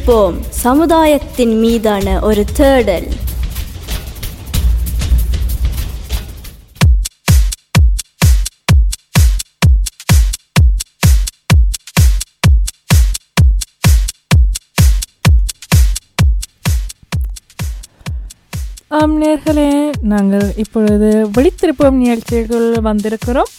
நிற்போம் 0.00 0.36
சமுதாயத்தின் 0.48 1.58
மீதான 1.58 2.20
ஒரு 2.20 2.44
தேடல். 2.56 3.08
ஆம் 18.88 19.22
நேர்களே 19.22 19.92
நாங்கள் 20.00 20.54
இப்பொழுது 20.56 21.30
விழித்திருப்போம் 21.38 21.90
நிகழ்ச்சிகள் 21.90 22.72
வந்திருக்கிறோம். 22.72 23.52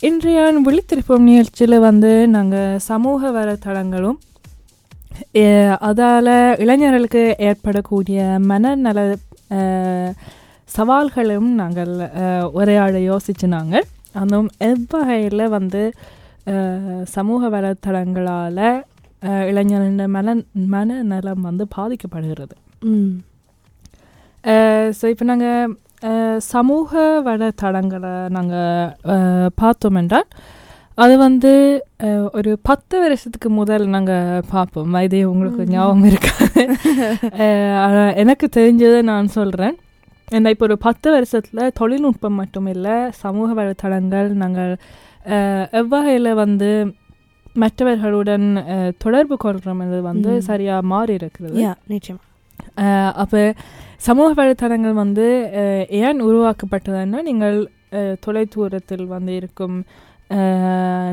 இன்றைய 0.00 0.60
விழித்திருப்போம் 0.64 1.28
நிகழ்ச்சியில் 1.30 1.78
வந்து 1.78 2.28
நாங்கள் 2.28 2.78
சமூக 2.78 3.30
வலைத்தளங்களும் 3.30 4.18
அதால் 5.88 6.32
இளைஞர்களுக்கு 6.64 7.24
ஏற்படக்கூடிய 7.48 8.20
மனநல 8.50 8.98
சவால்களும் 10.76 11.50
நாங்கள் 11.60 11.92
உரையாட 12.58 12.96
யோசிச்சு 13.10 13.46
நாங்கள். 13.56 13.86
அதுவும் 14.20 14.50
எவ்வகையில் 14.70 15.52
வந்து 15.56 15.82
சமூக 17.16 17.48
வலைத்தளங்களால் 17.54 18.64
இளைஞர்களின் 19.50 20.14
மன 20.16 20.34
மனநலம் 20.74 21.42
வந்து 21.48 21.64
பாதிக்கப்படுகிறது. 21.76 22.54
ஸோ 24.98 25.04
இப்போ 25.12 25.24
நாங்கள் 25.32 25.74
சமூக 26.52 27.00
வலைத்தளங்களை 27.28 28.14
நாங்கள் 28.36 29.50
பார்த்தோம் 29.62 29.98
என்றால் 30.02 30.28
அது 31.00 31.14
வந்து 31.18 31.50
ஒரு 32.32 32.50
பத்து 32.62 32.94
வருஷத்துக்கு 33.00 33.48
முதல் 33.58 33.84
நாங்கள் 33.88 34.42
பார்ப்போம் 34.50 34.96
இதே 35.06 35.20
உங்களுக்கு 35.24 35.62
ஞாபகம் 35.70 36.08
இருக்காது 36.10 36.48
எனக்கு 38.22 38.46
தெரிஞ்சதை 38.56 38.98
நான் 39.02 39.28
சொல்கிறேன் 39.36 39.76
ஏன்னா 40.28 40.50
இப்போ 40.54 40.64
ஒரு 40.64 40.76
பத்து 40.78 41.08
வருஷத்தில் 41.10 41.62
தொழில்நுட்பம் 41.72 42.38
மட்டும் 42.40 42.68
இல்லை 42.74 42.96
சமூக 43.22 43.48
வலைத்தளங்கள் 43.52 44.28
நாங்கள் 44.42 44.72
எவ்வகையில் 45.80 46.32
வந்து 46.34 46.70
மற்றவர்களுடன் 47.56 48.46
தொடர்பு 48.98 49.36
கொள்கிறோம்ன்றது 49.36 50.02
வந்து 50.02 50.30
ம். 50.32 50.44
சரியாக 50.48 50.88
மாறி 50.92 51.12
இருக்கிறது. 51.14 51.56
நிச்சயம். 51.86 52.20
அப்போ 53.22 53.40
சமூக 54.00 54.28
வலைத்தளங்கள் 54.34 54.94
வந்து 55.02 55.26
ஏன் 56.00 56.20
உருவாக்கப்பட்டதுன்னா 56.28 57.20
நீங்கள் 57.22 57.58
தொலைதூரத்தில் 58.24 59.06
வந்து 59.06 59.32
இருக்கும் 59.36 59.76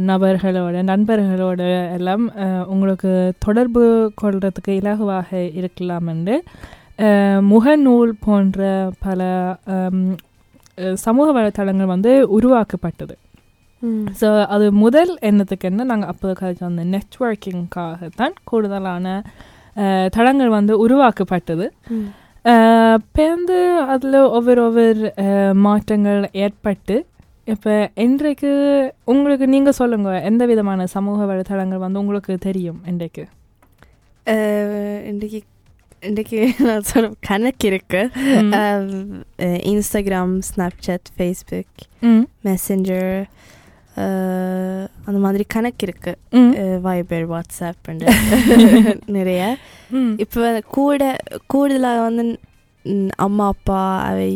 நபர்களோட 0.08 0.76
நண்பர்களோட 0.90 1.62
எல்லாம் 1.94 2.26
உங்களுக்கு 2.68 3.12
தொடர்பு 3.40 3.84
கொள்றதுக்கு 4.22 4.72
இலகுவாக 4.80 5.30
இருக்கலாம் 5.60 6.08
என்று 6.08 6.36
முகநூல் 7.50 8.14
போன்ற 8.20 8.62
பல 9.00 9.22
சமூக 11.04 11.28
வலைத்தளங்கள் 11.34 11.94
வந்து 11.94 12.12
உருவாக்கப்பட்டது. 12.36 13.16
ஸோ 14.20 14.28
அது 14.48 14.66
முதல் 14.78 15.12
எண்ணத்துக்கு 15.22 15.66
என்ன? 15.66 15.84
நாங்கள் 15.84 16.10
அப்போ 16.10 16.34
கழிச்சு 16.34 16.64
அந்த 16.66 16.84
நெட்ஒர்க்கிங்காகத்தான் 16.92 18.36
கூடுதலான 18.44 19.06
அஹ், 19.76 20.08
தளங்கள் 20.10 20.50
வந்து 20.50 20.74
உருவாக்கப்பட்டது. 20.84 21.66
பேர்ந்து 23.16 23.58
அதில் 23.88 24.18
ஒவ்வொரு 24.32 24.62
ஒவ்வொரு 24.64 25.08
மாற்றங்கள் 25.62 26.22
ஏற்பட்டு 26.40 26.96
இப்போ 27.48 27.74
இன்றைக்கு 27.96 28.50
உங்களுக்கு 29.12 29.46
நீங்கள் 29.48 29.76
சொல்லுங்க 29.78 30.10
எந்த 30.22 30.44
விதமான 30.46 30.86
சமூக 30.94 31.26
வலைத்தளங்கள் 31.26 31.84
வந்து 31.84 32.00
உங்களுக்கு 32.00 32.34
தெரியும் 32.48 32.80
இன்றைக்கு? 32.86 33.24
இன்றைக்கு 35.12 35.40
இன்றைக்கு 36.04 36.40
நான் 36.68 36.88
சொல்ல 36.90 37.10
கணக்கு 37.20 37.68
இருக்கு. 37.68 38.02
இன்ஸ்டாகிராம் 39.72 40.34
ஸ்னாப்சாட் 40.50 41.08
ஃபேஸ்புக் 41.16 41.84
மெசஞ்சர் 42.48 43.14
அந்த 45.06 45.18
மாதிரி 45.26 45.46
கணக்கு 45.56 45.86
இருக்கு. 45.88 46.14
வைபர் 46.88 47.26
வாட்ஸ்அப் 47.34 47.90
நிறைய. 49.18 49.42
இப்போ 50.26 50.52
கூட 50.78 51.02
கூடுதலாக 51.48 52.04
வந்து 52.10 52.26
அம்மா 53.28 53.48
அப்பா 53.48 53.82
அவை 54.02 54.30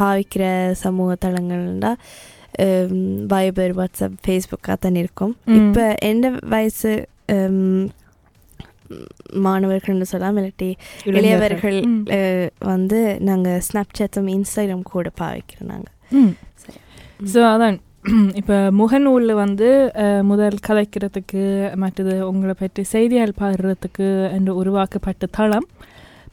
பாவிக்கிற 0.00 0.44
சமூக 0.82 1.16
தளங்கள்னா 1.24 1.92
வைபர் 3.26 3.74
வாட்ஸ்அப் 3.76 4.16
ஃபேஸ்புக்காக 4.24 4.76
தான் 4.80 4.94
இருக்கும். 4.94 5.34
இப்போ 5.58 5.84
எந்த 6.02 6.26
வயசு 6.46 6.92
மாணவர்கள்னு 9.44 10.02
சொல்லலாம் 10.02 10.36
இல்லாட்டி 10.36 10.70
இளையவர்கள் 11.10 11.78
வந்து 12.64 12.98
நாங்கள் 13.20 13.60
ஸ்னாப்சாட்டும் 13.68 14.32
இன்ஸ்டாகிராம் 14.32 14.82
கூட 14.90 15.10
பாவிக்கிறோம் 15.20 15.70
நாங்கள் 15.70 16.32
ஸோ 17.32 17.40
அதான் 17.52 17.78
இப்போ 18.34 18.56
முகநூலில் 18.70 19.34
வந்து 19.34 19.68
முதல் 20.22 20.56
கலைக்கிறதுக்கு 20.68 21.42
மற்றது 21.74 22.14
உங்களை 22.26 22.54
பற்றி 22.54 22.82
செய்திகள் 22.84 23.38
பாடுறதுக்கு 23.40 24.08
என்று 24.32 24.52
உருவாக்கப்பட்ட 24.54 25.26
தளம் 25.30 25.68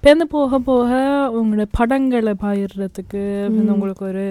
பேர்ந்து 0.07 0.25
போக 0.31 0.57
போக 0.61 0.89
உங்களோட 1.37 1.63
படங்களை 1.71 2.33
பகிர்றதுக்கு 2.41 3.21
வந்து. 3.47 3.71
உங்களுக்கு 3.73 4.03
ஒரு 4.05 4.23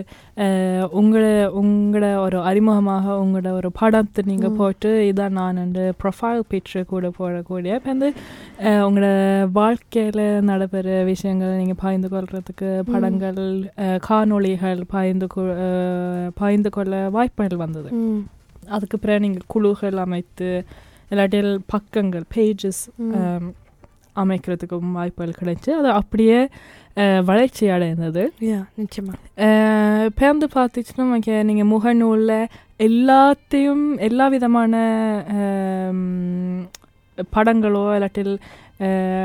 உங்களை 0.93 1.31
உங்களோட 1.61 2.07
ஒரு 2.23 2.39
அறிமுகமாக 2.49 3.17
உங்களோட 3.23 3.51
ஒரு 3.59 3.69
படத்தை 3.77 4.23
நீங்கள். 4.27 4.55
போட்டு 4.59 4.91
இதான் 5.09 5.37
நான் 5.39 5.61
என்று 5.63 5.85
ப்ரொஃபைல் 6.01 6.41
பிக்சர் 6.51 6.87
கூட 6.87 7.11
போடக்கூடிய 7.19 7.75
இப்போ 7.77 7.91
வந்து 7.93 8.09
உங்களோட 8.87 9.11
வாழ்க்கையில் 9.53 10.23
நடைபெற 10.49 10.87
விஷயங்களை 11.11 11.53
நீங்கள் 11.57 11.81
பகிர்ந்து 11.83 12.11
கொள்றதுக்கு 12.11 12.71
படங்கள் 12.93 13.43
காணொளிகள் 14.07 14.83
பகிர்ந்து 14.95 15.29
கொ 15.29 15.45
பகிர்ந்து 16.41 16.73
கொள்ள 16.73 16.95
வாய்ப்புகள் 17.11 17.63
வந்தது 17.65 17.91
ம், 18.01 18.23
அதுக்கு 18.71 18.99
பிறகு 18.99 19.25
நீங்கள் 19.25 19.49
குழுக்கள் 19.49 20.01
அமைத்து 20.05 20.51
இல்லாட்டில் 21.11 21.53
பக்கங்கள் 21.73 22.27
பேஜஸ். 22.33 22.83
அமைக்கிறதுக்கும் 24.17 24.95
வாய்ப்புகள் 24.95 25.39
கிடைச்சு 25.39 25.71
அது 25.75 25.89
அப்படியே 25.93 26.39
வளர்ச்சி 27.25 27.65
அடைந்தது. 27.69 28.23
யா 28.45 28.59
நிச்சயமா. 28.79 29.15
அஹ், 29.39 30.07
பேர்ந்து 30.19 30.47
பார்த்துச்சுன்னா 30.55 31.07
ஓகே 31.17 31.35
நீங்கள் 31.45 31.71
முகநூலில் 31.73 32.39
எல்லாத்தையும் 32.81 33.85
எல்லா 34.03 34.27
விதமான 34.35 34.73
படங்களோ 37.33 37.83
இல்லாட்டில் 37.95 38.33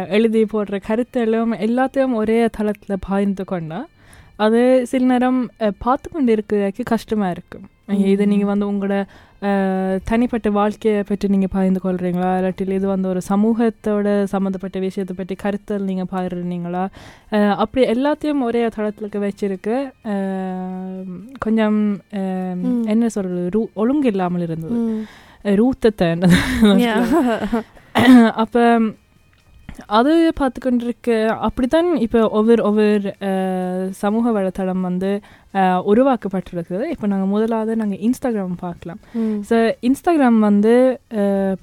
எழுதி 0.10 0.42
போடுற 0.52 0.76
கருத்துகளும் 0.86 1.54
எல்லாத்தையும் 1.66 2.14
ஒரே 2.16 2.38
தளத்தில் 2.58 3.04
பகிர்ந்து 3.08 3.44
கொண்டா 3.46 3.80
அது 4.38 4.60
சில 4.86 5.04
நேரம் 5.06 5.40
பார்த்து 5.80 6.08
கொண்டு 6.10 6.32
இருக்கிறதுக்கு 6.36 6.84
கஷ்டமாக 6.88 7.34
இருக்கும் 7.34 7.66
இது 8.08 8.24
நீங்கள் 8.28 8.52
வந்து 8.52 8.70
உங்களோட 8.70 8.98
தனிப்பட்ட 10.04 10.50
வாழ்க்கையை 10.50 11.04
பற்றி 11.04 11.28
நீங்கள் 11.28 11.52
பகிர்ந்து 11.52 11.80
கொள்கிறீங்களா 11.84 12.32
இல்லாட்டில் 12.40 12.70
இது 12.70 12.88
வந்து 12.88 13.10
ஒரு 13.10 13.22
சமூகத்தோட 13.30 14.24
சம்மந்தப்பட்ட 14.24 14.80
விஷயத்தை 14.80 15.16
பற்றி 15.18 15.36
கருத்தல் 15.44 15.88
நீங்கள் 15.90 16.10
பகிர்றீங்களா 16.12 16.84
அப்படி 17.56 17.86
எல்லாத்தையும் 17.92 18.42
ஒரே 18.42 18.68
தளத்துக்கு 18.68 19.20
வச்சிருக்கு 19.26 19.76
கொஞ்சம். 21.40 21.80
என்ன 22.86 23.10
சொல்கிறது 23.10 23.50
ரூ 23.50 23.62
ஒழுங்கு 23.74 24.08
இல்லாமல் 24.08 24.42
இருந்தது. 24.42 24.80
ரூத்தத்தை. 25.62 26.10
அப்போ 28.44 28.62
அது 29.98 30.12
பார்த்துக்கொண்டிருக்க 30.40 31.10
அப்படித்தான் 31.48 31.90
இப்போ 32.06 32.20
ஒவ்வொரு 32.40 32.62
ஒவ்வொரு 32.70 33.12
சமூக 34.02 34.32
வலைத்தளம் 34.38 34.84
வந்து 34.88 35.12
உருவாக்கப்பட்டிருக்குது. 35.92 36.86
இப்போ 36.94 37.06
நாங்கள் 37.12 37.32
முதலாவது 37.34 37.72
நாங்கள் 37.82 38.02
இன்ஸ்டாகிராம் 38.08 38.58
பார்க்கலாம். 38.66 39.00
ஸோ 39.50 39.58
இன்ஸ்டாகிராம் 39.90 40.40
வந்து 40.50 40.74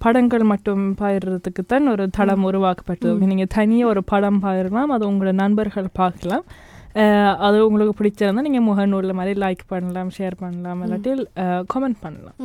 படங்கள் 0.04 0.44
மட்டும் 0.52 0.84
பகிர்றதுக்கு 1.02 1.64
தான் 1.74 1.92
ஒரு 1.94 2.06
தளம் 2.18 2.46
உருவாக்கப்பட்டது. 2.50 3.28
நீங்கள் 3.32 3.52
தனியாக 3.58 3.92
ஒரு 3.92 4.02
படம் 4.14 4.40
பகிரலாம் 4.46 4.94
அது 4.96 5.06
உங்களோட 5.10 5.34
நண்பர்கள் 5.44 5.90
பார்க்கலாம். 6.02 6.46
அது 7.46 7.56
உங்களுக்கு 7.68 7.94
பிடிச்சிருந்தா 8.00 8.46
நீங்கள் 8.48 8.66
முகநூலில் 8.70 9.18
மாதிரி 9.20 9.34
லைக் 9.44 9.62
பண்ணலாம் 9.72 10.10
ஷேர் 10.16 10.36
பண்ணலாம் 10.42 10.80
இல்லாட்டி 10.86 11.12
கமெண்ட் 11.74 12.00
பண்ணலாம். 12.06 12.38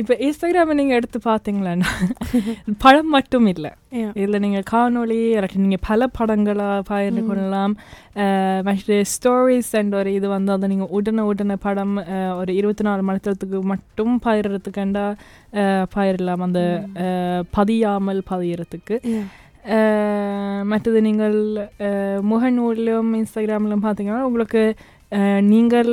இப்போ 0.00 0.14
இன்ஸ்டாகிராமை 0.24 0.74
நீங்கள் 0.78 0.98
எடுத்து 0.98 1.18
பார்த்தீங்களன்னா 1.28 1.88
படம் 2.82 3.08
மட்டும் 3.14 3.46
இல்லை. 3.52 3.70
இதில் 4.20 4.42
நீங்கள் 4.44 4.66
காணொளி 4.70 5.16
நீங்கள் 5.62 5.82
பல 5.88 6.08
படங்களாக 6.18 6.84
பகிர்ந்து. 6.90 7.22
கொள்ளலாம் 7.30 7.74
ஸ்டோரிஸ் 9.14 9.72
அண்ட் 9.80 9.96
ஒரு 10.00 10.10
இது 10.18 10.28
வந்து 10.34 10.52
அதை 10.56 10.68
நீங்கள் 10.72 10.92
உடனே 10.98 11.24
உடனே 11.30 11.56
படம் 11.66 11.96
ஒரு 12.40 12.54
இருபத்தி 12.60 12.86
நாலு 12.88 13.04
மணி 13.08 13.22
நேரத்துக்கு 13.24 13.60
மட்டும் 13.72 14.14
பயிர்றதுக்கண்டா 14.26 15.06
பயிரலாம். 15.96 16.44
அந்த 16.48 16.62
பதியாமல் 17.58 18.22
பதியறதுக்கு 18.32 18.96
மற்றது 20.72 20.98
நீங்கள் 21.08 21.38
முகநூலிலும் 22.30 23.10
இன்ஸ்டாகிராம்லையும் 23.22 23.84
பார்த்தீங்கன்னா 23.86 24.22
உங்களுக்கு 24.28 24.62
நீங்கள் 25.40 25.90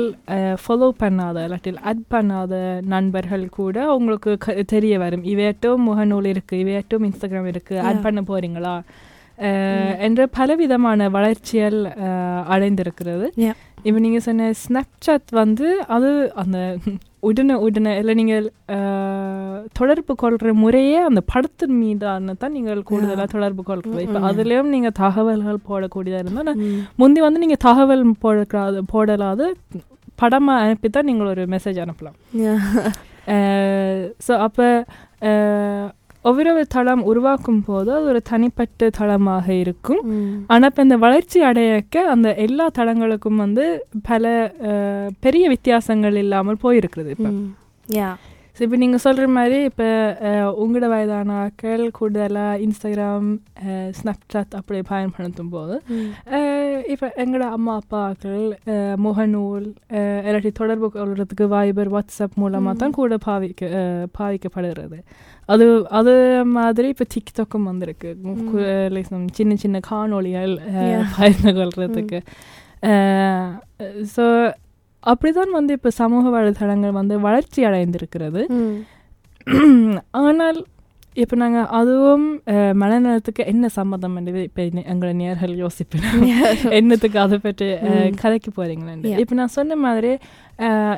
ஃபாலோ 0.62 0.88
பண்ணாத 1.02 1.36
இல்லாட்டி 1.46 1.76
அட் 1.82 2.04
பண்ணாத 2.14 2.54
நண்பர்கள் 2.84 3.48
கூட 3.48 3.94
உங்களுக்கு 3.94 4.64
தெரிய 4.66 4.98
வரும் 4.98 5.24
இவையட்டும் 5.24 5.84
முகநூல் 5.88 6.28
இருக்குது 6.32 6.62
இவையட்டும் 6.64 7.04
இன்ஸ்டாகிராம் 7.04 7.50
இருக்குது 7.52 7.80
Yeah. 7.96 8.02
பண்ண 8.02 8.20
போகிறீங்களா 8.20 8.74
என்ற 9.98 10.26
பலவிதமான 10.26 11.08
வளர்ச்சிகள் 11.08 11.78
அடைந்திருக்கிறது. 12.54 13.26
இப்போ 13.82 13.98
நீங்கள் 13.98 14.20
சொன்ன 14.20 14.52
ஸ்னாப்சாட் 14.62 15.32
வந்து 15.32 15.84
அது 15.86 16.32
அந்த 16.34 16.58
உடனே 17.26 17.54
உடனே 17.66 17.92
இல்லை 18.00 18.14
நீங்கள் 18.20 18.46
தொடர்பு 19.78 20.12
கொள்கிற 20.22 20.52
முறையே 20.62 20.98
அந்த 21.08 21.20
படத்தின் 21.32 21.76
மீதான 21.82 22.34
தான் 22.42 22.54
நீங்கள் 22.56 22.80
கூடுதலாக 22.90 23.28
தொடர்பு 23.34 23.62
கொள்கிறது 23.68 24.04
இப்போ. 24.06 24.20
அதுலேயும் 24.30 24.72
நீங்கள் 24.74 24.96
தகவல்கள் 25.02 25.58
போடக்கூடியதாக 25.68 26.24
இருந்தால். 26.24 26.60
முந்தி 27.02 27.22
வந்து 27.26 27.42
நீங்கள் 27.44 27.62
தகவல் 27.68 28.04
போடக்கூடாது 28.24 28.80
போடலாது 28.94 29.46
படமாக 30.22 30.64
அனுப்பி 30.64 30.88
தான் 30.96 31.08
நீங்கள் 31.10 31.30
ஒரு 31.34 31.44
மெசேஜ் 31.54 31.78
அனுப்பலாம். 31.84 32.16
ஸோ 34.26 34.32
அப்போ 34.46 34.66
ஒவ்வொரு 36.28 36.52
தளம் 36.74 37.02
உருவாக்கும் 37.10 37.62
போது 37.68 37.90
அது 37.96 38.06
ஒரு 38.12 38.20
தனிப்பட்ட 38.30 38.90
தளமாக 39.00 39.46
இருக்கும். 39.62 40.02
ஆனால் 40.52 40.70
இப்போ 40.70 40.82
இந்த 40.88 40.98
வளர்ச்சி 41.06 41.40
அடையக்க 41.50 42.06
அந்த 42.14 42.28
எல்லா 42.46 42.68
தளங்களுக்கும் 42.78 43.42
வந்து 43.46 43.66
பல 44.10 44.24
பெரிய 45.26 45.44
வித்தியாசங்கள் 45.56 46.22
இல்லாமல் 46.24 46.62
போயிருக்குது 46.64 47.12
இப்போ. 47.16 47.32
ஸோ 48.56 48.62
இப்போ 48.64 48.76
நீங்கள் 48.82 49.02
சொல்கிற 49.04 49.24
மாதிரி 49.36 49.56
இப்போ 49.68 49.86
உங்களோட 50.62 50.86
வயதான 50.92 51.34
ஆட்கள் 51.40 51.82
கூடுதலாக 51.96 52.60
இன்ஸ்டாகிராம் 52.66 53.26
ஸ்னாப்சாட் 53.98 54.56
அப்படி 54.58 54.78
பயன்படுத்தும் 54.92 55.50
போது. 55.56 55.74
இப்போ 56.92 57.06
எங்களோட 57.22 57.46
அம்மா 57.56 57.74
அப்பாக்கள் 57.80 58.46
முகநூல் 59.06 59.66
இல்லாட்டி 60.28 60.52
தொடர்பு 60.60 60.88
கொள்றதுக்கு 60.94 61.46
வைபர் 61.54 61.92
வாட்ஸ்அப் 61.96 62.40
மூலமாக 62.42 62.74
தான் 62.82 62.96
கூட 63.00 63.18
பாவிக்க 63.26 63.70
பாவிக்கப்படுகிறது 64.18 65.00
அது 65.46 65.88
அது 65.88 66.44
மாதிரி 66.44 66.88
இப்போ 66.88 67.04
டிக்டாக்கும் 67.14 67.62
வந்திருக்கு. 67.62 68.16
கு- 68.24 68.94
like 68.94 69.04
some 69.10 69.26
சின்ன 69.32 69.56
சின்ன 69.56 69.80
காணொளிகள். 69.90 70.58
பகிர்ந்து 71.16 71.52
கொள்றதுக்கு 71.52 72.20
ஸோ 74.16 74.54
அப்படிதான் 75.06 75.50
வந்து 75.50 75.72
இப்போ 75.72 75.90
சமூக 75.90 76.40
வலைதளங்கள் 76.40 76.90
வந்து 76.90 77.20
வளர்ச்சி 77.20 77.64
அடைந்திருக்கிறது. 77.64 78.42
ஆனால் 80.10 80.64
இப்போ 81.16 81.34
நாங்கள் 81.36 81.68
அதுவும் 81.76 82.24
அஹ், 82.52 82.74
மனநலத்துக்கு 82.76 83.42
என்ன 83.52 83.68
சம்மந்தம் 83.76 84.16
என்று 84.18 84.42
இப்போ 84.42 84.60
எங்களை 84.86 85.12
நேர்கள் 85.20 85.54
யோசிப்பேன் 85.60 86.04
என்னத்துக்கு 86.78 87.18
அதை 87.22 87.38
பற்றி. 87.40 87.68
கதைக்கு 88.20 88.50
போகிறீங்களேன் 88.52 89.02
Yeah. 89.06 89.20
இப்போ 89.22 89.34
நான் 89.38 89.54
சொன்ன 89.54 89.76
மாதிரி 89.82 90.12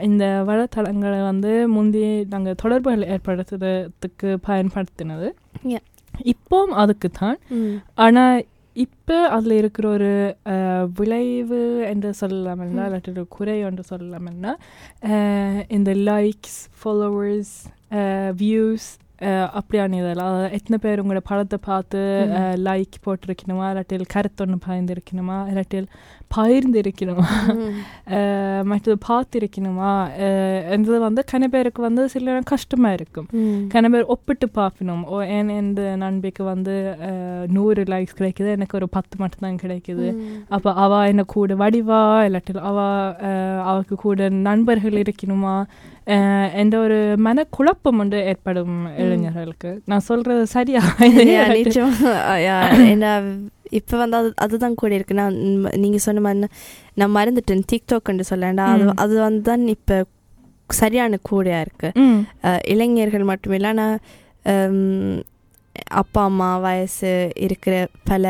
இந்த 0.02 0.24
வலைத்தளங்களை 0.48 1.20
வந்து 1.24 1.52
முந்தி 1.74 2.04
நாங்கள் 2.32 2.60
தொடர்புகள் 2.62 3.08
ஏற்படுத்துறதுக்கு 3.14 4.30
பயன்படுத்தினது 4.48 5.30
Yeah. 5.68 5.84
இப்போ 6.28 6.58
அதுக்கு 6.80 7.08
தான். 7.16 7.38
ஆனால் 7.96 8.38
இப்போ 8.76 9.16
அதில் 9.34 9.54
இருக்கிற 9.56 9.86
ஒரு 9.90 10.10
விளைவு 10.98 11.60
என்று 11.88 12.10
சொல்லலாம்னா 12.20 12.64
இல்லாட்டி 12.84 13.10
ஒரு 13.14 13.24
குறை 13.32 13.56
என்று 13.64 13.84
சொல்லலாம்னா 13.88 14.52
இந்த 15.76 15.92
லைக்ஸ் 16.06 16.58
ஃபாலோவர்ஸ் 16.80 17.54
வியூஸ் 18.40 18.88
அப்படியான 19.53 19.97
இதெல்லாம் 19.97 20.27
அதாவது 20.27 20.53
எத்தனை 20.53 20.77
பேர் 20.81 21.01
உங்களோட 21.01 21.21
படத்தை 21.23 21.57
பார்த்து 21.61 21.99
லைக் 22.63 22.95
போட்டிருக்கணுமா 23.05 23.67
இல்லாட்டில் 23.69 24.11
கருத்தொன்று 24.13 24.57
பயந்துருக்கணுமா 24.67 25.37
இல்லாட்டில் 25.47 25.87
பகிர்ந்திருக்கணுமா. 26.30 27.26
மற்றது 28.70 28.96
பார்த்திருக்கணுமா? 29.08 29.90
என்றது 30.70 30.98
வந்து 31.00 31.24
கன 31.32 31.46
பேருக்கு 31.46 31.82
வந்து 31.82 32.08
சில 32.08 32.24
நேரம் 32.24 32.46
கஷ்டமாக 32.46 32.92
இருக்கும். 32.92 33.28
Mm. 33.34 33.58
கன 33.68 33.90
பேர் 33.90 34.04
ஒப்பிட்டு 34.06 34.48
பார்க்கணும். 34.50 35.02
ஓ 35.06 35.20
என் 35.30 35.48
இந்த 35.58 35.96
நண்பிக்கு 35.96 36.44
வந்து 36.44 36.74
நூறு 37.48 37.82
லைக்ஸ் 37.84 38.18
கிடைக்குது? 38.18 38.50
எனக்கு 38.50 38.76
ஒரு 38.76 38.88
பத்து 38.88 39.16
மட்டும் 39.18 39.40
தான் 39.40 39.62
கிடைக்குது. 39.62 40.08
அப்போ 40.48 40.72
அவ 40.76 41.04
என்ன 41.06 41.22
கூட 41.28 41.54
வடிவா? 41.56 42.00
இல்லாட்டில் 42.26 42.60
அவ 42.62 42.78
அஹ், 43.28 43.60
அவளுக்கு 43.64 43.96
கூட 43.98 44.20
நண்பர்கள் 44.42 45.02
இருக்கணுமா? 45.02 45.56
என்ற 46.54 46.78
ஒரு 46.80 46.98
மனக்குழப்பம் 47.18 47.96
வந்து 47.96 48.24
ஏற்படும் 48.24 48.76
இளைஞர்களுக்கு. 48.96 49.70
நான் 49.84 50.06
சொல்றது 50.06 50.46
சரியா? 50.52 50.82
நிச்சயமா. 51.58 52.12
ஏன்னா 52.86 53.10
இப்ப 53.72 53.96
வந்து 53.96 54.16
அது 54.16 54.30
அதுதான் 54.38 54.74
கூட 54.74 54.92
இருக்கு. 54.94 55.14
நான் 55.14 55.36
ம், 55.44 55.66
நீங்க 55.76 55.98
சொன்ன 55.98 56.20
மாதிரி 56.20 56.48
நான் 56.96 57.16
மறந்துட்டேன். 57.16 57.64
டிக்டாக்னு 57.72 58.30
சொல்லேன்டா 58.30 58.66
அது. 58.74 58.86
அது 58.98 59.14
வந்து 59.20 59.42
தான் 59.42 59.64
இப்ப 59.68 59.98
சரியான 60.70 61.18
கூடையா 61.28 61.60
இருக்கு. 61.60 61.90
ம், 61.96 62.20
அஹ், 62.44 62.62
இளைஞர்கள் 62.66 63.30
மட்டுமில்ல 63.30 63.72
ஆனால் 63.72 63.96
அப்பா 65.96 66.22
அம்மா 66.24 66.48
வயசு 66.58 67.10
இருக்கிற 67.36 67.74
பல 68.04 68.24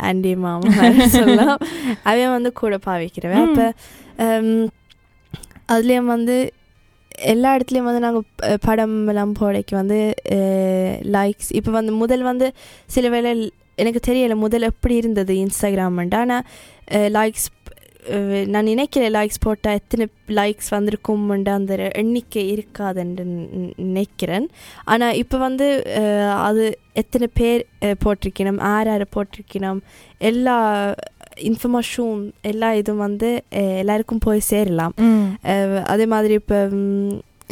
ஆண்டி 0.00 0.32
மாமா 0.36 0.70
சொல்லலாம் 1.14 1.60
அவன் 2.10 2.34
வந்து 2.34 2.52
கூட 2.52 2.76
பாவிக்கிறவன். 2.86 3.44
அப்போ 3.46 3.66
அதுலேயும் 5.68 6.12
வந்து 6.12 6.36
எல்லா 7.28 7.50
இடத்துலையும் 7.56 7.88
வந்து 7.88 8.04
நாங்கள் 8.04 8.24
படம் 8.58 8.96
எல்லாம் 9.08 9.34
போடைக்கு 9.34 9.74
வந்து 9.74 9.98
லைக்ஸ் 11.14 11.50
இப்போ 11.52 11.70
வந்து 11.70 11.92
முதல் 11.94 12.22
வந்து 12.22 12.46
சில 12.88 13.08
வேளை 13.08 13.32
எனக்கு 13.82 14.00
தெரியல 14.08 14.36
முதல் 14.44 14.70
எப்படி 14.70 14.94
இருந்தது 15.02 15.34
இன்ஸ்டாகிராம்ன்ட்டு 15.44 16.18
ஆனால் 16.22 16.46
லைக்ஸ் 17.18 17.46
நான் 18.52 18.68
நினைக்கிற 18.70 19.04
லைக்ஸ் 19.16 19.44
போட்டால் 19.44 19.76
எத்தனை 19.80 20.06
லைக்ஸ் 20.38 20.68
வந்திருக்கும்ன்ற 20.74 21.50
அந்த 21.58 21.74
எண்ணிக்கை 22.00 22.42
இருக்காதுன்னு 22.54 23.24
நினைக்கிறேன். 23.90 24.46
ஆனால் 24.92 25.18
இப்போ 25.22 25.36
வந்து 25.44 25.66
அது 26.48 26.64
எத்தனை 27.02 27.28
பேர் 27.40 27.62
போட்டிருக்கணும் 28.02 28.60
யார் 28.66 28.90
யார் 28.92 29.04
போட்டிருக்கணும் 29.16 29.80
எல்லா 30.30 30.56
இன்ஃபர்மேஷன் 31.50 32.20
எல்லா 32.50 32.68
இதுவும் 32.80 33.04
வந்து 33.06 33.30
எல்லாருக்கும் 33.82 34.24
போய் 34.26 34.48
சேரலாம். 34.50 34.94
அதே 35.94 36.06
மாதிரி 36.14 36.36
இப்போ 36.42 36.60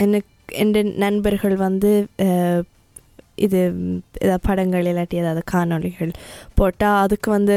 எனக்கு 0.05 0.29
என் 0.63 0.95
நண்பர்கள் 1.07 1.57
வந்து 1.67 1.91
இது 3.47 3.61
ஏதாவது 4.25 4.43
படங்கள் 4.49 4.89
இல்லாட்டி 4.93 5.23
ஏதாவது 5.23 5.43
காணொளிகள் 5.55 6.13
போட்டால் 6.61 7.01
அதுக்கு 7.05 7.31
வந்து 7.39 7.57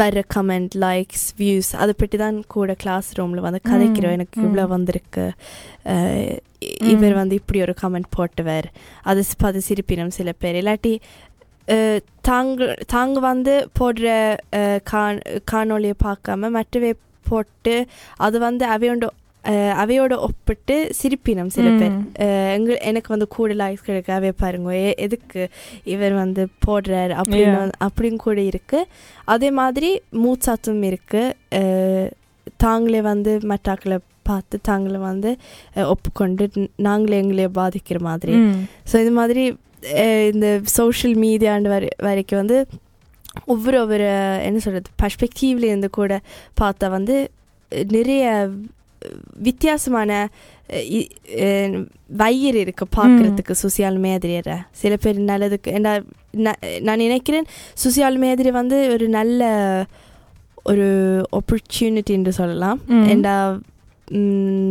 வர்ற 0.00 0.20
கமெண்ட் 0.34 0.74
லைக்ஸ் 0.84 1.26
வியூஸ் 1.40 1.70
அதை 1.82 1.92
பற்றி 1.98 2.16
தான் 2.22 2.38
கூட 2.54 2.74
கிளாஸ் 2.82 3.08
ரூமில் 3.18 3.44
வந்து 3.46 3.60
கதைக்கிறோம். 3.70 4.14
எனக்கு. 4.18 4.38
இவ்வளோ 4.46 4.64
வந்திருக்கு. 4.74 5.26
இவர் 6.92 7.14
வந்து 7.20 7.34
இப்படி 7.40 7.58
ஒரு 7.66 7.74
கமெண்ட் 7.82 8.08
போட்டவர். 8.16 8.66
அது 9.10 9.20
பார்த்து 9.42 9.66
சிரிப்பினம் 9.68 10.16
சில 10.18 10.32
பேர். 10.44 10.58
இல்லாட்டி 10.62 10.94
தாங்க 12.28 12.66
தாங்க 12.94 13.18
வந்து 13.30 13.54
போடுற 13.78 14.06
காண் 14.90 15.20
காணொளியை 15.52 15.96
பார்க்காம 16.06 16.50
மற்றவை 16.58 16.92
போட்டு 17.30 17.74
அது 18.26 18.36
வந்து 18.46 18.64
அவையோட 18.74 19.08
அவையோட 19.76 20.14
ஒப்பிட்டு 20.18 20.76
சிரிப்பினம் 21.00 21.46
சில 21.46 21.68
பேர் 21.70 21.96
எங்க 22.52 22.70
எனக்கு 22.80 23.08
வந்து 23.08 23.28
கூட 23.28 23.54
லைக்ஸ் 23.54 23.86
கிடைக்க 23.86 24.12
அவே 24.14 24.32
பாருங்க 24.36 24.72
எதுக்கு 24.98 25.42
இவர் 25.84 26.14
வந்து 26.14 26.42
போடுறாரு 26.66 27.14
அப்படின்னு 27.14 27.62
அப்படின்னு 27.80 28.16
கூட 28.16 28.40
இருக்கு 28.42 28.80
அதே 29.24 29.50
மாதிரி 29.50 29.90
மூச்சாத்தும் 30.16 30.82
இருக்கு 30.82 31.22
தாங்களே 32.56 33.00
வந்து 33.02 33.32
மட்டாக்களை 33.44 33.98
பார்த்து 34.22 34.56
தாங்களே 34.62 34.98
வந்து 34.98 35.30
ஒப்புக்கொண்டு 35.86 36.44
நாங்களே 36.80 37.20
எங்களே 37.22 37.48
பாதிக்கிற 37.54 37.98
மாதிரி 38.00 38.34
ஸோ 38.92 38.96
இது 39.00 39.10
மாதிரி 39.10 39.44
இந்த 40.32 40.46
சோஷியல் 40.76 41.16
மீடியாண்டு 41.16 41.68
வரை 41.68 41.88
வரைக்கும் 42.02 42.38
வந்து 42.38 42.58
ஒவ்வொரு 43.46 43.76
ஒவ்வொரு 43.80 44.06
என்ன 44.42 44.58
சொல்கிறது 44.58 44.90
பர்ஸ்பெக்டிவ்ல 45.02 45.64
இருந்து 45.64 45.90
கூட 45.90 46.12
பார்த்தா 46.60 46.90
வந்து 46.90 47.16
நிறைய 47.92 48.24
வித்தியாசமான 49.36 50.28
வயிறு 52.06 52.58
இருக்கு 52.64 52.86
பார்க்கறதுக்கு 52.96 53.54
சோசியல் 53.62 53.98
மீடியால 54.04 54.56
சில 54.70 54.96
பேர் 54.96 55.18
நல்லதுக்கு 55.30 55.72
நான் 56.86 57.02
நினைக்கிறேன் 57.06 57.48
சோசியல் 57.84 58.18
மீடியா 58.24 58.52
வந்து 58.52 58.78
ஒரு 58.92 59.08
நல்ல 59.08 59.48
ஒரு 60.62 60.86
ஆப்பர்ச்சுனிட்டி 61.38 62.12
என்று 62.18 62.32
சொல்லலாம். 62.32 62.80
ஏண்டா 63.12 63.34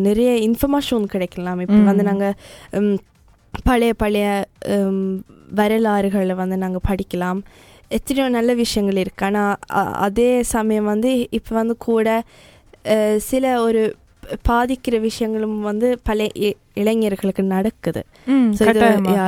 நிறைய 0.08 0.32
இன்ஃபர்மேஷன் 0.48 1.06
கிடைக்கலாம். 1.14 1.60
இப்போ. 1.60 1.80
வந்து 1.90 2.04
நாங்கள் 2.04 2.36
பழைய 3.64 3.94
பழைய 3.94 4.28
வரலாறுகளை 5.60 6.36
வந்து 6.36 6.58
நாங்கள் 6.58 6.88
படிக்கலாம். 6.90 7.40
எத்தனையோ 7.88 8.30
நல்ல 8.30 8.54
விஷயங்கள் 8.54 9.02
இருக்கு. 9.04 9.26
ஆனால் 9.26 9.56
அதே 10.08 10.32
சமயம் 10.56 10.90
வந்து 10.94 11.12
இப்போ 11.30 11.56
வந்து 11.56 11.78
கூட 11.78 12.08
சில 13.30 13.46
ஒரு 13.62 13.82
பாதிக்கிற 14.50 14.96
விஷயங்களும் 15.10 15.58
வந்து 15.70 15.88
பல 16.10 16.28
இளைஞர்களுக்கு 16.82 17.44
நடக்குது. 17.56 18.02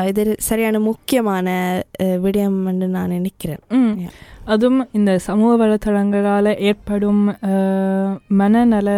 இது 0.10 0.24
சரியான 0.50 0.79
முக்கியமான 0.89 1.48
விடயம் 2.25 2.60
என்று 2.72 2.88
நான் 2.98 3.15
நினைக்கிறேன். 3.17 3.63
அதுவும் 4.53 4.81
இந்த 4.98 5.12
சமூக 5.25 5.51
வலைத்தளங்களால் 5.62 6.50
ஏற்படும் 6.70 7.24
மனநல 8.41 8.89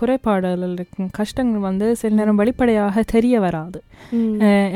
குறைபாடுகளுக்கும் 0.00 1.10
கஷ்டங்கள் 1.18 1.66
வந்து 1.68 1.86
சில 2.00 2.14
நேரம் 2.18 2.40
வெளிப்படையாக 2.42 3.04
தெரிய 3.14 3.40
வராது. 3.46 3.80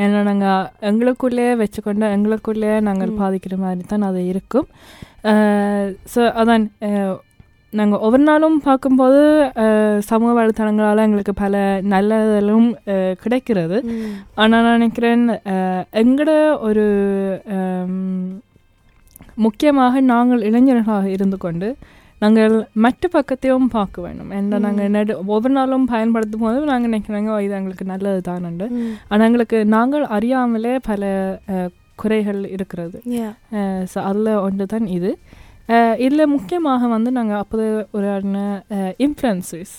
ஏன்னா 0.04 0.20
நாங்கள் 0.30 0.68
எங்களுக்குள்ளே 0.90 1.48
வச்சுக்கொண்டு 1.62 2.12
எங்களுக்குள்ளே 2.16 2.72
நாங்கள். 2.88 3.18
பாதிக்கிற 3.22 3.56
மாதிரி 3.64 3.84
தான் 3.92 4.08
அது 4.10 4.22
இருக்கும். 4.32 4.68
ஸோ 6.14 6.20
அதான் 6.42 6.64
நாங்கள் 7.72 8.00
ஒவ்வொரு 8.00 8.22
நாளும் 8.22 8.56
பார்க்கும்போது 8.60 9.20
சமூக 10.06 10.30
வலைத்தளங்களால் 10.36 11.04
எங்களுக்கு 11.04 11.34
பல 11.36 11.56
நல்லதும் 11.92 12.66
அஹ், 12.90 13.14
கிடைக்கிறது. 13.20 13.76
ஆனால் 14.36 14.64
நான் 14.64 14.76
நினைக்கிறேன் 14.76 15.22
அஹ், 15.52 15.84
எங்கட 16.02 16.30
ஒரு 16.68 16.84
முக்கியமாக 19.38 20.00
நாங்கள் 20.08 20.42
இளைஞர்களாக 20.46 21.06
இருந்து 21.10 21.38
கொண்டு 21.38 21.68
நாங்கள் 22.22 22.54
மற்ற 22.76 23.04
பக்கத்தையும் 23.12 23.68
பார்க்க 23.74 23.98
வேண்டும் 24.02 24.32
ஏன்னா. 24.34 24.56
நாங்கள் 24.64 24.90
நடு 24.96 25.12
ஒவ்வொரு 25.28 25.54
நாளும் 25.54 25.86
பயன்படுத்தும் 25.86 26.42
போது 26.42 26.58
நாங்கள் 26.66 26.90
நினைக்கிறாங்க 26.90 27.30
"ஓ, 27.30 27.40
இது 27.40 27.54
எங்களுக்கு 27.58 27.86
நல்லது 27.86 28.20
தானண்டு. 28.26 28.66
ஆனால் 29.08 29.26
எங்களுக்கு 29.28 29.58
நாங்கள் 29.72 30.04
அறியாமலே 30.16 30.74
பல 30.88 31.04
குறைகள் 31.98 32.42
இருக்கிறது. 32.50 32.98
ஸோ 33.90 33.98
அதில் 34.08 34.30
ஒன்று 34.44 34.66
தான் 34.68 34.86
இது 34.92 35.12
இதில் 36.00 36.32
முக்கியமாக 36.34 36.88
வந்து 36.88 37.10
நாங்கள் 37.10 37.40
அப்போது 37.42 37.66
ஒரு 37.96 38.08
இன்ஃப்ளூயன்சர்ஸ் 39.06 39.76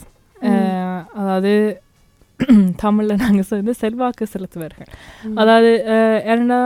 அதாவது 1.22 1.54
தமிழில் 2.82 3.20
நாங்கள் 3.22 3.48
சொல்லி 3.50 3.74
செல்வாக்கு 3.82 4.26
செலுத்துவார்கள். 4.32 4.88
அதாவது 5.36 5.72
ஏன்னா 6.34 6.58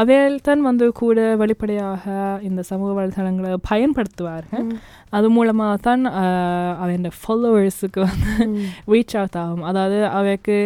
அவையில் 0.00 0.38
தான் 0.40 0.62
வந்து 0.62 0.86
கூட 1.00 1.18
வெளிப்படையாக 1.42 2.04
இந்த 2.42 2.62
சமூக 2.70 2.90
வலைதளங்களை 2.98 3.52
பயன்படுத்துவார்கள். 3.70 4.66
அது 5.12 5.28
மூலமாக 5.36 5.76
தான் 5.86 6.02
அவன் 6.82 7.06
ஃபாலோவர்ஸுக்கு 7.20 8.00
வந்து. 8.08 8.34
ரீச் 8.92 9.16
அவுட் 9.20 9.38
ஆகும் 9.42 9.64
அதாவது 9.70 10.00
அவைக்கு 10.18 10.58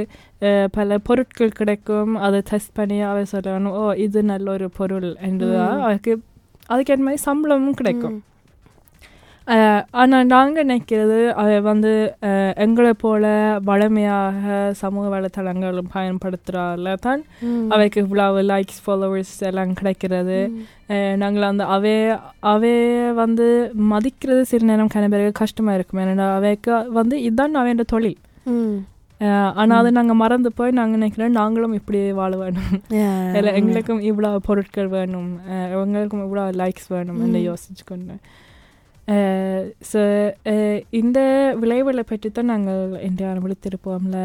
பல 0.74 0.98
பொருட்கள் 1.06 1.56
கிடைக்கும் 1.60 2.12
அதை 2.24 2.40
டெஸ்ட் 2.50 2.76
பண்ணி 2.76 2.98
அவை 3.10 3.22
சொல்லணும் 3.32 3.76
ஓ 3.78 3.84
இது 4.04 4.20
நல்ல 4.32 4.48
ஒரு 4.50 4.68
பொருள் 4.78 5.10
என்று 5.28 5.48
ம். 5.52 5.78
அவருக்கு 5.82 6.12
அதுக்கேற்ற 6.72 7.02
மாதிரி 7.08 7.26
சம்பளமும் 7.28 7.78
கிடைக்கும். 7.82 8.18
ஆனால் 10.00 10.26
நாங்கள் 10.32 10.66
நினைக்கிறது 10.70 11.18
வந்து 11.68 11.92
எங்களை 12.64 12.90
போல 13.02 13.30
வளமையாக 13.68 14.56
சமூக 14.80 15.04
வலைத்தளங்கள் 15.14 15.78
பயன்படுத்துகிறால 15.94 16.94
தான். 17.06 17.22
அவைக்கு 17.74 18.02
இவ்வளவு 18.04 18.42
லைக்ஸ் 18.50 18.82
ஃபாலோவர்ஸ் 18.86 19.32
எல்லாம் 19.50 19.72
கிடைக்கிறது 19.78 20.38
நாங்கள் 21.22 21.48
அந்த 21.50 21.64
அவே 21.76 21.96
அவே 22.52 22.74
வந்து 23.22 23.48
மதிக்கிறது 23.94 24.44
சில 24.52 24.68
நேரம் 24.72 24.94
கன 24.96 25.08
பேருக்கு 25.14 25.40
கஷ்டமாக 25.42 25.78
இருக்கும் 25.78 26.02
ஏன்னா 26.04 26.28
அவைக்கு 26.38 26.74
வந்து 27.00 27.16
இதுதான் 27.28 27.60
அவையோட 27.62 27.86
தொழில். 27.94 28.20
ஆனால் 29.60 29.78
அது 29.80 29.90
நாங்கள் 29.98 30.20
மறந்து 30.22 30.50
போய் 30.58 30.76
நாங்கள் 30.78 30.98
நினைக்கிறோம் 30.98 31.38
நாங்களும் 31.40 31.78
இப்படி 31.78 32.00
வாழ 32.18 32.32
வேணும். 32.42 32.74
இல்லை 33.38 33.52
எங்களுக்கும் 33.60 34.02
இவ்வளோ 34.10 34.30
பொருட்கள் 34.48 34.90
வேணும். 34.98 35.30
எங்களுக்கும் 35.84 36.24
இவ்வளோ 36.26 36.44
லைக்ஸ் 36.60 36.90
வேணும் 36.96 37.22
என்று. 37.26 37.40
யோசிச்சு 37.50 37.84
கொண்டு 37.92 38.16
ஸோ 39.90 40.00
இந்த 41.00 41.18
விளைவுகளை 41.60 42.02
பற்றி 42.04 42.28
தான் 42.30 42.50
நாங்கள் 42.52 42.80
இந்தியா 43.08 43.28
விழித்திருப்போம்ல 43.44 44.18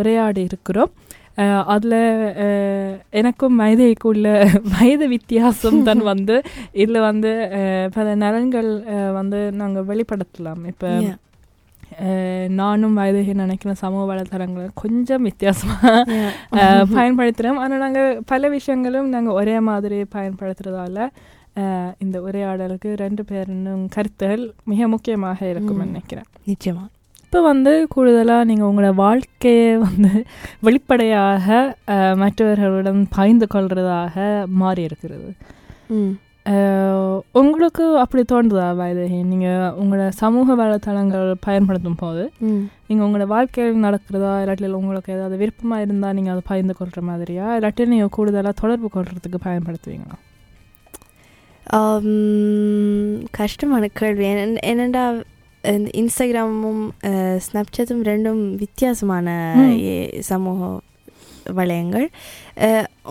உரையாடி 0.00 0.42
இருக்கிறோம். 0.50 0.92
அதில் 1.74 1.98
எனக்கும் 3.20 3.54
மைதைக்குள்ள 3.60 4.26
வயது 4.74 5.06
வித்தியாசம் 5.14 5.78
தான் 5.88 6.02
வந்து. 6.12 6.36
இதில் 6.82 7.06
வந்து 7.08 7.30
பல 7.96 8.14
நலன்கள் 8.24 8.70
வந்து 9.18 9.40
நாங்கள் 9.60 9.88
வெளிப்படுத்தலாம். 9.90 10.62
இப்போ. 10.72 10.90
நானும் 12.56 12.96
வயதுகை 12.96 13.34
நினைக்கிற 13.38 13.72
சமூக 13.80 14.02
வலைத்தளங்களை 14.08 14.66
கொஞ்சம் 14.76 15.26
வித்தியாசமாக 15.26 15.92
பயன்படுத்துகிறோம் 16.92 17.60
ஆனால் 17.62 17.82
நாங்கள் 17.82 18.00
பல 18.26 18.48
விஷயங்களும் 18.52 19.08
நாங்கள் 19.10 19.38
ஒரே 19.40 19.56
மாதிரி 19.66 19.98
பயன்படுத்துறதால 20.14 20.98
அஹ், 21.56 21.92
இந்த 21.98 22.16
உரையாடலுக்கு 22.22 22.90
ரெண்டு 23.00 23.22
பேரும் 23.26 23.64
கருத்துகள் 23.94 24.42
மிக 24.64 24.86
முக்கியமாக 24.88 25.38
இருக்கும்னு. 25.50 25.88
நினைக்கிறேன் 25.88 26.28
நிச்சயமா 26.46 26.84
இப்போ 27.24 27.40
வந்து 27.46 27.72
கூடுதலாக 27.90 28.44
நீங்கள் 28.44 28.68
உங்களோட 28.68 28.94
வாழ்க்கையை 28.98 29.68
வந்து 29.84 30.10
வெளிப்படையாக 30.66 31.46
மற்றவர்களுடன் 32.22 33.00
பகிர்ந்து 33.14 33.46
கொள்றதாக 33.48 34.16
மாறி 34.58 34.82
இருக்கிறது 34.88 35.30
உங்களுக்கு 37.32 37.98
அப்படி 37.98 38.24
தோன்றுதா 38.32 38.74
வயதகி 38.76 39.22
நீங்கள் 39.22 39.50
உங்களோட 39.50 40.08
சமூக 40.08 40.56
வலைத்தளங்கள் 40.56 41.34
பயன்படுத்தும் 41.40 41.94
போது. 41.94 42.30
நீங்கள் 42.86 43.06
உங்களோட 43.06 43.26
வாழ்க்கையில் 43.26 43.82
நடக்கிறதா 43.82 44.40
இல்லாட்டில் 44.42 44.68
உங்களுக்கு 44.68 45.12
ஏதாவது 45.12 45.36
விருப்பமாக 45.36 45.82
இருந்தால் 45.82 46.14
நீங்கள் 46.14 46.32
அதை 46.32 46.44
பகிர்ந்து 46.46 46.74
கொள்கிற 46.74 47.02
மாதிரியா? 47.02 47.58
இல்லாட்டி 47.58 47.86
நீங்கள் 47.86 48.08
கூடுதலாக 48.08 48.60
தொடர்பு 48.60 48.90
கொள்றதுக்கு 48.94 49.36
பயன்படுத்துவீங்களா? 49.44 50.18
கஷ்டமான 53.30 53.86
கேள்வி. 53.86 54.30
இந்த 54.30 55.24
இன்ஸ்டாகிராமும் 55.70 56.88
ஸ்னாப்சாட்டும் 57.36 58.02
ரெண்டும் 58.02 58.54
வித்தியாசமான 58.56 59.52
ம். 59.56 59.70
ஏ- 59.70 60.16
சமூக 60.18 60.80
வளையங்கள். 61.58 62.06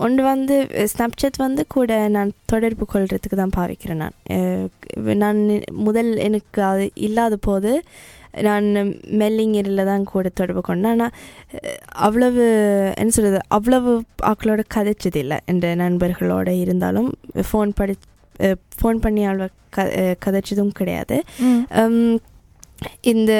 ஒன்று 0.04 0.22
வந்து 0.32 0.56
ஸ்னாப்சாட் 0.92 1.44
வந்து 1.46 1.62
கூட 1.76 1.92
நான் 2.16 2.30
தொடர்பு 2.52 2.86
கொள்றதுக்கு 2.94 3.38
தான் 3.42 3.56
பாவிக்கிறேன் 3.58 4.02
நான். 4.04 4.16
நான் 5.24 5.40
முதல் 5.86 6.10
எனக்கு 6.26 6.62
அது 6.70 6.86
இல்லாத 7.08 7.36
போது 7.48 7.72
நான் 8.46 8.66
மெல்லிங்கரில் 9.20 9.88
தான் 9.90 10.04
கூட 10.12 10.26
தொடர்பு 10.40 10.60
கொண்டேன். 10.68 10.92
ஆனால் 10.94 11.14
அவ்வளவு 12.06 12.44
என்ன 13.00 13.12
சொல்கிறது 13.16 13.40
அவ்வளவு 13.56 13.92
ஆக்களோட 14.30 14.62
கதைச்சது 14.76 15.20
இல்லை. 15.24 15.38
என்ற 15.52 15.74
நண்பர்களோட 15.84 16.50
இருந்தாலும் 16.62 17.10
ஃபோன் 17.48 17.72
படி 17.80 17.96
ஃபோன் 18.78 19.02
பண்ணி 19.06 19.22
அவ்வளோ 19.30 19.48
க 19.74 19.82
கதைச்சதும் 20.24 20.76
கிடையாது. 20.78 21.16
இந்த 23.00 23.32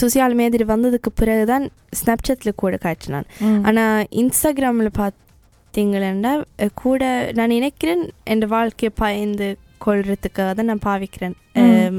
சோசியல் 0.00 0.34
மீடியா 0.34 0.66
வந்ததுக்கு 0.66 1.10
பிறகு 1.14 1.44
தான் 1.46 1.70
ஸ்னாப்சாட்டில் 1.96 2.52
கூட 2.54 2.76
காய்ச்சினான் 2.76 3.26
ஆனால் 3.62 4.06
இன்ஸ்டாகிராமில் 4.10 4.98
பார்த்தீங்களா 4.98 6.32
கூட 6.74 7.32
நான் 7.32 7.48
நினைக்கிறேன் 7.48 8.10
என் 8.24 8.46
வாழ்க்கையை 8.46 8.92
பயந்து 8.94 9.56
கொள்றதுக்காக 9.86 10.54
தான் 10.54 10.64
நான் 10.64 10.86
பாவிக்கிறேன். 10.86 11.36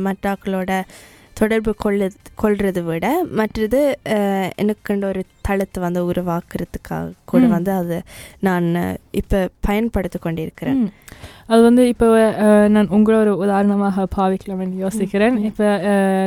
மற்றாக்களோட 0.06 0.84
தொடர்பு 1.40 1.72
கொள்ள 1.84 2.10
கொள்றதை 2.42 2.82
விட 2.90 3.08
மற்றது 3.40 3.80
எனக்குண்ட 4.62 5.06
ஒரு 5.12 5.22
தளத்தை 5.48 5.80
வந்து 5.86 6.02
உருவாக்குறதுக்காக 6.12 7.12
கூட. 7.32 7.44
வந்து 7.56 7.72
அது 7.80 7.98
நான் 8.48 8.68
இப்போ 9.22 9.40
பயன்படுத்தி 9.68 10.20
கொண்டிருக்கிறேன். 10.26 10.82
அது 11.52 11.62
வந்து 11.70 11.84
இப்போ 11.94 12.08
நான் 12.76 12.94
உங்களை 12.98 13.18
ஒரு 13.24 13.34
உதாரணமாக 13.46 14.08
பாவிக்கலாம்னு 14.18 14.84
யோசிக்கிறேன். 14.86 15.38
இப்போ 15.50 15.68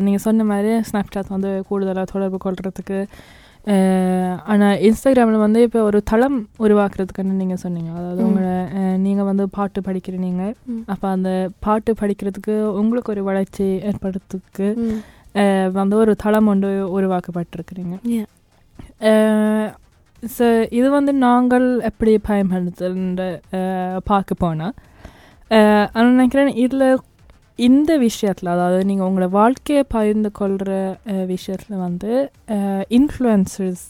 நீங்கள் 0.06 0.25
சொன்ன 0.26 0.46
மாதிரி 0.52 0.72
ஸ்னாப்சாட் 0.90 1.34
வந்து 1.36 1.52
கூடுதலாக 1.70 2.06
தொடர்பு 2.14 2.40
கொள்றதுக்கு 2.46 3.00
ஆனால் 4.46 4.80
இன்ஸ்டாகிராமில் 4.82 5.42
வந்து 5.42 5.61
இப்போ 5.62 5.80
ஒரு 5.82 5.99
தளம் 6.04 6.37
உருவாக்குறதுக்குன்னு 6.61 7.40
நீங்கள் 7.40 7.62
சொன்னீங்க 7.62 7.90
அதாவது. 7.94 8.20
உங்களை 8.26 8.52
நீங்கள் 9.04 9.28
வந்து 9.28 9.44
பாட்டு 9.54 9.80
படிக்கிறீங்க 9.87 10.42
ம். 10.68 10.82
அப்போ 10.87 11.06
அந்த 11.08 11.30
பாட்டு 11.61 11.92
படிக்கிறதுக்கு 12.00 12.54
உங்களுக்கு 12.80 13.12
ஒரு 13.14 13.25
வளர்ச்சி 13.25 13.66
ஏற்படுறதுக்கு 13.90 14.68
வந்து 15.75 15.94
ஒரு 15.96 16.12
தளம் 16.23 16.49
ஒன்று 16.49 16.68
உருவாக்கப்பட்டிருக்கிறீங்க. 16.96 17.96
ஸோ 20.23 20.46
இது 20.73 20.88
வந்து 20.90 21.12
நாங்கள் 21.23 21.66
எப்படி 21.82 22.12
பயன்படுத்துன்ற 22.25 23.25
அஹ், 23.58 23.99
பார்க்க 24.06 24.35
போனால் 24.38 24.75
ஆனால் 25.90 26.14
நினைக்கிறேன் 26.14 26.50
இதில் 26.62 26.87
இந்த 27.58 27.90
விஷயத்தில் 27.98 28.52
அதாவது 28.54 28.84
நீங்கள் 28.84 29.06
உங்களோட 29.06 29.28
வாழ்க்கையை 29.32 29.82
பகிர்ந்து 29.88 30.30
கொள்கிற 30.32 30.72
விஷயத்தில் 31.26 31.82
வந்து 31.84 32.10
இன்ஃப்ளூயன்சர்ஸ். 32.96 33.86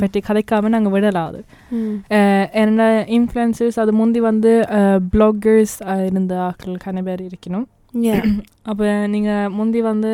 பற்றி 0.00 0.18
கதைக்காமல் 0.20 0.74
நாங்கள் 0.74 0.94
விடலாது 0.94 1.40
ம். 1.76 1.96
என்னோட 2.60 2.84
இன்ஃப்ளூயன்சர்ஸ் 3.16 3.78
அது 3.78 3.92
முந்தி 3.92 4.20
வந்து 4.20 4.52
பிளாகர்ஸ் 5.12 5.74
இருந்த 6.06 6.34
ஆட்கள் 6.40 6.82
கன 6.84 7.02
பேர் 7.02 7.22
இருக்கணும். 7.28 7.66
அப்போ 8.70 8.84
நீங்கள் 9.06 9.50
முந்தி 9.50 9.80
வந்து 9.82 10.12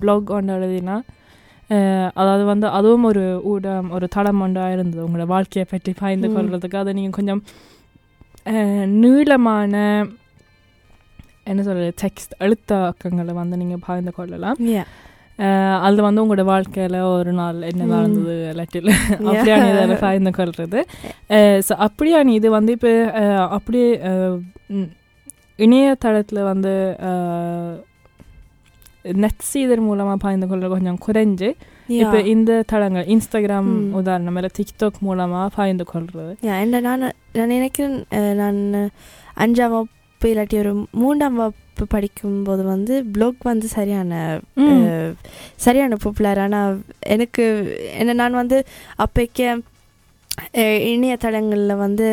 ப்ளாக் 0.00 0.28
ஒன்று 0.30 0.56
எழுதினா 0.58 0.96
அதாவது 2.14 2.44
வந்து 2.44 2.66
அதுவும் 2.70 3.04
ஒரு 3.04 3.22
ஊடம் 3.44 3.88
ஒரு 3.90 4.06
தடம் 4.08 4.40
ஒன்றாக 4.40 4.74
இருந்தது 4.74 5.04
உங்களோட 5.06 5.26
வாழ்க்கையை 5.26 5.66
பற்றி 5.70 5.92
பாய்ந்து 6.00 6.28
ம். 6.28 6.34
கொள்றதுக்கு 6.36 6.76
அதை 6.76 6.92
நீங்கள் 6.92 7.18
கொஞ்சம் 7.18 7.42
நீளமான 9.00 9.74
என்ன 11.46 11.60
சொல்கிறது 11.62 11.94
டெக்ஸ்ட் 12.02 12.34
எழுத்தாக்கங்களை 12.40 13.32
வந்து 13.36 13.56
நீங்கள் 13.60 13.84
பாய்ந்து 13.86 14.12
கொள்ளலாம் 14.12 14.58
அது 15.82 16.00
வந்து 16.02 16.22
உங்களோட 16.22 16.44
வாழ்க்கையில் 16.46 16.96
ஒரு 17.12 17.32
நாள் 17.32 17.60
என்ன 17.62 17.82
ம். 17.84 17.92
நடந்தது 17.92 18.34
இல்லாட்டில் 18.50 18.90
அப்படியான 19.26 19.68
இதில் 19.72 20.02
பாய்ந்து 20.02 20.32
கொள்வது 20.32 20.80
ஸோ 21.66 21.72
அப்படியான 21.86 22.34
இது 22.34 22.50
வந்து 22.52 22.72
இப்போ 22.76 22.92
அப்படியே 23.50 23.88
இணையதளத்தில் 25.58 26.48
வந்து 26.50 26.72
நெட் 29.18 29.44
செய்தர் 29.46 29.80
மூலமாக 29.80 30.18
பாய்ந்து 30.18 30.46
கொள்ள 30.46 30.64
கொஞ்சம் 30.68 30.98
குறைஞ்சு 31.04 31.48
இப்போ. 31.96 32.18
இந்த 32.32 32.50
தளங்கள் 32.66 33.08
இன்ஸ்டாகிராம் 33.08 33.70
ம். 33.72 33.88
உதாரணம் 33.98 34.36
இல்லை 34.36 34.50
டிக்டாக் 34.58 35.00
மூலமாக 35.00 35.48
பாய்ந்து 35.56 35.84
கொள்றது 35.86 36.32
Yeah, 36.42 36.58
என்ன 36.62 36.80
நான் 36.80 37.02
நான் 37.34 37.52
நினைக்கிறேன் 37.52 37.96
நான் 38.40 38.60
அஞ்சாம் 39.36 39.76
வகுப்பு 40.22 40.32
இல்லாட்டி 40.32 40.56
ஒரு 40.58 40.72
மூன்றாம் 40.94 41.36
வகுப்பு 41.36 41.84
படிக்கும்போது 41.86 42.62
வந்து 42.64 42.94
ப்ளாக் 43.14 43.40
வந்து 43.42 43.68
சரியான 43.68 44.12
சரியான 45.56 45.96
பாப்புலர் 45.96 46.40
ஆனால் 46.42 46.74
எனக்கு 47.06 47.44
என்ன 47.94 48.14
நான் 48.14 48.38
வந்து 48.38 48.58
அப்போக்கே 49.04 49.48
இணையதளங்களில் 50.92 51.74
வந்து 51.76 52.08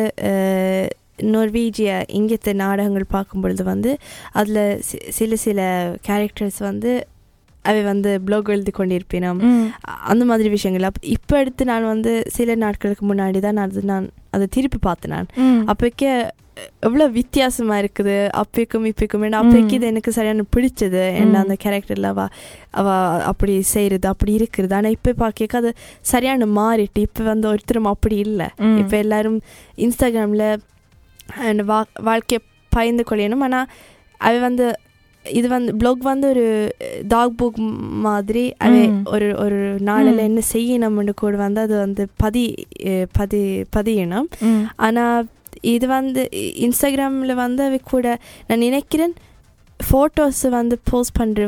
நொர்வீஜிய 1.30 1.92
இங்கித்த 2.18 2.54
நாடகங்கள் 2.56 3.06
பார்க்கும் 3.08 3.42
பொழுது 3.42 3.64
வந்து 3.64 3.92
அதில் 4.32 4.62
சில 5.18 5.36
சில 5.38 5.60
கேரக்டர்ஸ் 6.08 6.60
வந்து 6.62 6.92
அவை 7.68 7.80
வந்து 7.90 8.10
ப்ளாக் 8.26 8.52
எழுதி 8.54 8.72
கொண்டிருப்பினோம். 8.80 9.40
அந்த 10.12 10.24
மாதிரி 10.30 10.48
விஷயங்கள் 10.56 10.88
அப் 10.88 11.00
இப்போ 11.16 11.34
எடுத்து 11.42 11.70
நான் 11.70 11.92
வந்து 11.94 12.12
சில 12.36 12.54
நாட்களுக்கு 12.64 13.04
முன்னாடி 13.12 13.40
தான் 13.46 13.58
நான் 13.60 13.70
அது 13.70 13.82
நான் 13.92 14.06
அதை 14.36 14.46
திருப்பி 14.56 14.78
பார்த்தேன் 14.88 15.14
நான். 15.16 15.30
அப்போக்கே 15.72 16.12
எவ்வளோ 16.86 17.04
வித்தியாசமா 17.18 17.74
இருக்குது 17.82 18.16
அப்பைக்கும் 18.40 18.86
இப்பைக்கும் 18.90 19.22
அப்பைக்கு 19.40 19.74
இது 19.78 19.86
எனக்கு 19.92 20.10
சரியான 20.16 20.44
பிடிச்சது 20.54 21.02
என்ன. 21.20 21.34
அந்த 21.44 21.54
கேரக்டர்ல 21.62 22.08
அவ 22.14 22.26
அவ 22.80 22.88
அப்படி 23.30 23.54
செய்யறது 23.74 24.06
அப்படி 24.12 24.32
இருக்கிறது 24.40 24.74
ஆனால் 24.78 24.94
இப்போ 24.96 25.12
பார்க்க 25.22 25.62
அது 25.62 25.70
சரியான 26.12 26.48
மாறிட்டு 26.58 27.00
இப்போ 27.08 27.24
வந்து 27.32 27.48
ஒருத்தரும் 27.52 27.90
அப்படி 27.94 28.18
இல்லை. 28.26 28.48
இப்போ 28.82 28.96
எல்லாரும் 29.04 29.38
இன்ஸ்டாகிராமில் 29.86 30.46
வா 31.70 31.80
வாழ்க்கையை 32.10 32.40
பயந்து 32.72 33.04
கொள்ளணும் 33.10 33.44
ஆனால் 33.48 33.68
அவ 34.28 34.32
வந்து 34.48 34.66
இது 35.26 35.48
வந்து 35.48 35.76
ப்ளாக் 35.76 36.02
வந்து 36.02 36.26
ஒரு 36.28 36.44
டாக் 37.08 37.34
புக் 37.38 37.58
மாதிரி 38.02 38.44
ம். 38.70 39.02
ஒரு 39.06 39.36
ஒரு 39.36 39.58
நாளில். 39.80 40.18
என்ன 40.18 40.40
செய்யணும்னு 40.52 41.14
கூட 41.14 41.36
வந்து 41.36 41.60
அது 41.60 41.76
வந்து 41.76 42.08
பதி 42.16 42.44
பதி 43.12 43.42
பதியணும். 43.76 44.28
ஆனால் 44.76 45.26
இது 45.70 45.86
வந்து 45.86 46.22
இன்ஸ்டாகிராமில் 46.58 47.34
வந்து 47.34 47.62
அவை 47.62 47.80
கூட 47.84 48.06
நான் 48.48 48.58
நினைக்கிறேன் 48.58 49.14
ஃபோட்டோஸ் 49.80 50.48
வந்து 50.50 50.78
போஸ்ட் 50.84 51.18
பண்ணுற 51.20 51.44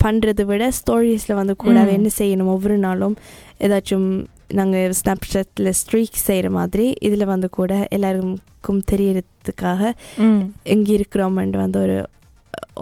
பண்ணுறதை 0.00 0.44
விட 0.44 0.70
ஸ்டோரிஸில் 0.78 1.34
வந்து 1.34 1.56
கூட 1.56 1.76
அவ. 1.80 1.90
என்ன 1.90 2.08
செய்யணும் 2.18 2.52
ஒவ்வொரு 2.54 2.78
நாளும் 2.78 3.16
ஏதாச்சும் 3.60 4.08
நாங்கள் 4.52 4.92
ஸ்னாப்சாட்டில் 4.92 5.70
ஸ்ட்ரீக் 5.80 6.24
செய்கிற 6.24 6.50
மாதிரி 6.50 6.86
இதில் 7.00 7.24
வந்து 7.24 7.50
கூட 7.50 7.72
எல்லாருக்கும் 7.90 8.82
தெரியறதுக்காக. 8.90 9.82
எங்கே 10.74 10.92
இருக்கிறோம்னு 10.96 11.56
வந்து 11.56 11.78
ஒரு 11.78 11.96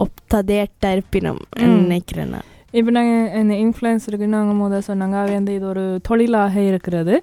ஒப்ததேட்டாக 0.04 0.94
இருப்பினோம். 0.96 1.42
நினைக்கிறேன் 1.82 2.32
நான் 2.34 2.48
இப்போ 2.78 2.90
நாங்கள் 2.96 3.28
இந்த 3.42 3.54
இன்ஃப்ளூயன்ஸருக்கு 3.64 4.26
நாங்கள் 4.34 4.58
முதல் 4.62 4.88
சொன்னாங்க 4.88 5.16
அவை 5.22 5.32
வந்து 5.38 5.54
இது 5.58 5.66
ஒரு 5.74 5.84
தொழிலாக 6.08 6.54
இருக்கிறது. 6.70 7.14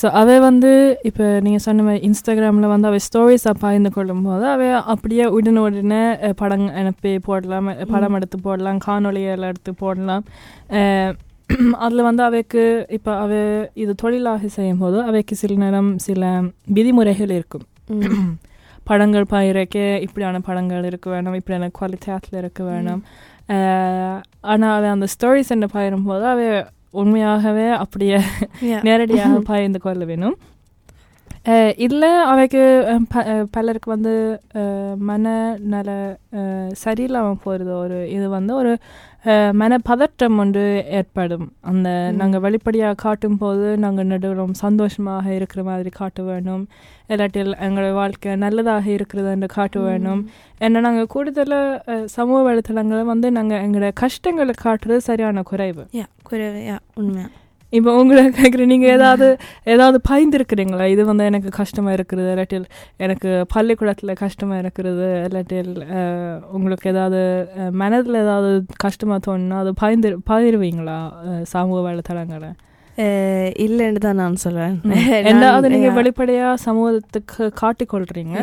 ஸோ 0.00 0.06
அவை 0.20 0.36
வந்து 0.46 0.70
இப்போ 1.08 1.24
நீங்கள் 1.46 1.62
சொன்ன 1.64 1.82
மாதிரி 1.86 2.00
இன்ஸ்டாகிராமில் 2.08 2.70
வந்து 2.72 2.88
அவை 2.90 3.00
ஸ்டோரிஸாக 3.06 3.56
பகிர்ந்து 3.64 3.90
கொள்ளும் 3.96 4.24
போது 4.28 4.44
அவை 4.54 4.68
அப்படியே 4.92 5.24
உடனே 5.36 5.60
உடனே 5.66 6.00
படம் 6.40 6.64
அனுப்பி 6.80 7.12
போடலாம் 7.28 7.68
படம் 7.92 8.16
எடுத்து 8.18 8.38
போடலாம் 8.46 8.80
காணொளிகள் 8.86 9.46
எடுத்து 9.50 9.72
போடலாம். 9.82 10.24
அதில் 11.84 12.06
வந்து 12.08 12.22
அவைக்கு 12.28 12.62
இப்போ 12.96 13.12
அவை 13.24 13.40
இது 13.82 13.94
தொழிலாக 14.02 14.48
செய்யும் 14.56 14.82
போது 14.84 14.98
அவைக்கு 15.10 15.36
சில 15.42 15.54
நேரம் 15.64 15.92
சில 16.06 16.32
விதிமுறைகள் 16.78 17.36
இருக்கும். 17.38 17.66
படங்கள் 18.86 19.26
பயிரக்க 19.30 19.76
இப்படியான 20.00 20.40
படங்கள் 20.40 20.84
இருக்க 20.84 21.10
வேணும் 21.10 21.34
இப்படியான 21.34 21.70
குவாலிட்டியாத்தில் 21.76 22.36
இருக்க 22.36 22.62
வேணும். 22.64 23.02
ஆனால் 24.44 24.74
அவன் 24.74 24.90
அந்த 24.90 25.06
ஸ்டோரிஸ் 25.10 25.50
என்ன 25.50 25.66
பயிரும் 25.72 26.04
போது 26.04 26.26
அவ 26.26 26.40
உண்மையாகவே 26.94 27.68
அப்படியே. 27.78 28.18
நேரடியாக 28.82 29.08
பகிர்ந்து 29.50 29.80
கொள்ள 29.80 30.04
வேணும். 30.04 30.36
இதில் 31.78 32.08
அவைக்கு 32.24 32.60
ப- 33.08 33.24
பலருக்கு 33.50 33.90
வந்து 33.90 34.12
அஹ், 34.54 34.94
மனநல 35.02 35.90
அஹ், 36.32 36.70
சரியில்லாமல் 36.84 37.42
போகிறது 37.42 37.72
ஒரு 37.76 38.10
இது 38.10 38.28
வந்து 38.30 38.54
ஒரு 38.54 38.72
அஹ், 39.24 39.52
மனப்பதற்றம் 39.54 40.38
ஒன்று 40.38 40.62
ஏற்படும். 40.90 41.44
அந்த. 41.62 41.88
நாங்கள் 42.12 42.40
வெளிப்படையாக 42.40 42.98
காட்டும் 43.02 43.38
போது 43.38 43.78
நாங்கள் 43.78 44.06
நடுவில் 44.06 44.58
சந்தோஷமாக 44.58 45.34
இருக்கிற 45.34 45.62
மாதிரி 45.64 45.90
காட்ட 45.92 46.22
வேணும் 46.22 46.64
இல்லாட்டில் 47.08 47.52
எங்களோட 47.60 47.92
வாழ்க்கை 47.94 48.36
நல்லதாக 48.36 48.86
இருக்கிறது 48.90 49.30
என்று 49.30 49.48
காட்ட 49.50 49.78
வேணும் 49.80 50.22
ஏன்னா 50.60 50.80
நாங்கள் 50.80 51.10
கூடுதலாக 51.10 51.80
சமூக 52.14 52.40
வலைத்தளங்களை 52.46 53.04
வந்து 53.04 53.30
நாங்கள் 53.32 53.62
எங்களோட 53.62 53.90
கஷ்டங்களை 54.00 54.54
காட்டுறது 54.62 54.96
சரியான 55.04 55.42
குறைவு. 55.44 55.84
குறைவு 56.22 56.60
யா 56.68 56.76
உண்மையா. 56.94 57.28
இப்போ 57.72 57.90
உங்களை 58.00 58.22
கேட்குற 58.34 58.64
நீங்கள் 58.64 58.92
ஏதாவது 58.94 59.26
ஏதாவது 59.66 59.98
பயந்துருக்கிறீங்களா? 60.08 60.84
இது 60.86 61.02
வந்து 61.04 61.24
எனக்கு 61.24 61.48
கஷ்டமாக 61.56 61.96
இருக்கிறது 61.96 62.28
இல்லாட்டில் 62.32 62.66
எனக்கு 63.00 63.30
பள்ளிக்கூடத்தில் 63.54 64.20
கஷ்டமாக 64.20 64.60
இருக்கிறது 64.62 65.06
இல்லாட்டில் 65.24 65.72
உங்களுக்கு 66.52 66.86
ஏதாவது 66.92 67.20
மனதில் 67.82 68.20
ஏதாவது 68.22 68.50
கஷ்டமாக 68.84 69.20
தோணுனா 69.26 69.58
அது 69.62 69.72
பயந்து 69.82 70.02
பயிர்வீங்களா 70.30 70.98
சமூக 71.54 71.80
வலைத்தளங்களை? 71.88 72.52
இல்லைன்னு 73.64 74.00
தான் 74.02 74.18
நான் 74.18 74.36
அது 74.36 74.82
நான், 75.42 75.72
நீங்கள். 75.72 75.96
வெளிப்படையாக 75.96 76.60
சமூகத்துக்கு 76.64 77.44
காட்டிக்கொள்கிறீங்க. 77.60 78.36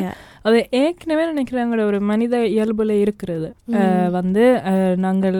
அது 0.45 0.57
ஏற்கனவே 0.79 1.23
நினைக்கிறேன் 1.29 1.63
எங்களோட 1.65 1.85
ஒரு 1.91 1.99
மனித 2.09 2.35
இயல்புல 2.53 2.95
இருக்கிறது. 3.03 3.49
வந்து 4.17 4.43
அஹ், 4.71 4.95
நாங்கள் 5.05 5.37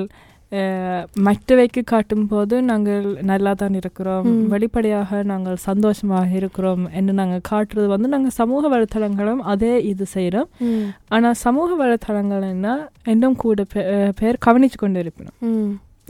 மற்றவைக்கு 1.26 1.82
காட்டும் 1.92 2.26
போது 2.32 2.56
நாங்கள் 2.70 3.06
நல்லா 3.30 3.52
தான் 3.62 3.76
இருக்கிறோம். 3.80 4.26
வெளிப்படையாக 4.54 5.20
நாங்கள் 5.32 5.62
சந்தோஷமாக 5.68 6.30
இருக்கிறோம் 6.40 6.84
என்று 7.00 7.14
நாங்கள் 7.20 7.46
காட்டுறது 7.52 7.88
வந்து 7.94 8.12
நாங்கள் 8.16 8.36
சமூக 8.40 8.64
வலைத்தளங்களும் 8.74 9.44
அதே 9.54 9.74
இது 9.92 10.08
செய்கிறோம். 10.16 10.50
ஆனால் 11.18 11.40
சமூக 11.46 11.70
வலைத்தளங்கள் 11.84 12.46
என்ன 12.56 12.76
இன்னும் 13.16 13.40
கூட 13.46 13.66
பேர் 14.20 14.44
கவனிச்சு 14.48 14.80
கொண்டு 14.84 15.04
இருப்பினோம். 15.04 15.40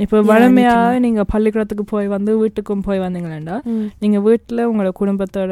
இப்போ 0.03 0.17
நிச்சயமா. 0.57 0.99
நீங்கள் 1.05 1.27
பள்ளிக்கூடத்துக்கு 1.31 1.85
போய் 1.91 2.07
வந்து 2.13 2.31
வீட்டுக்கும் 2.41 2.83
போய் 2.87 3.01
வந்தீங்களா 3.03 3.57
ம். 3.73 3.87
நீங்கள் 4.03 4.23
வீட்டில் 4.27 4.61
உங்களோட 4.69 4.91
குடும்பத்தோட 4.99 5.51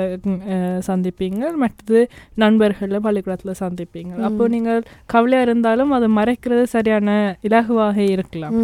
சந்திப்பீங்க 0.89 1.51
மற்றது 1.63 2.01
நண்பர்களில் 2.43 3.03
பள்ளிக்கூடத்தில் 3.07 3.59
சந்திப்பீங்க. 3.63 4.13
அப்போ 4.27 4.47
நீங்கள் 4.55 4.81
கவலையாக 5.13 5.47
இருந்தாலும் 5.47 5.93
அதை 5.97 6.09
மறைக்கிறது 6.19 6.63
சரியான 6.75 7.09
இலகுவாக 7.49 7.97
இருக்கலாம். 8.15 8.57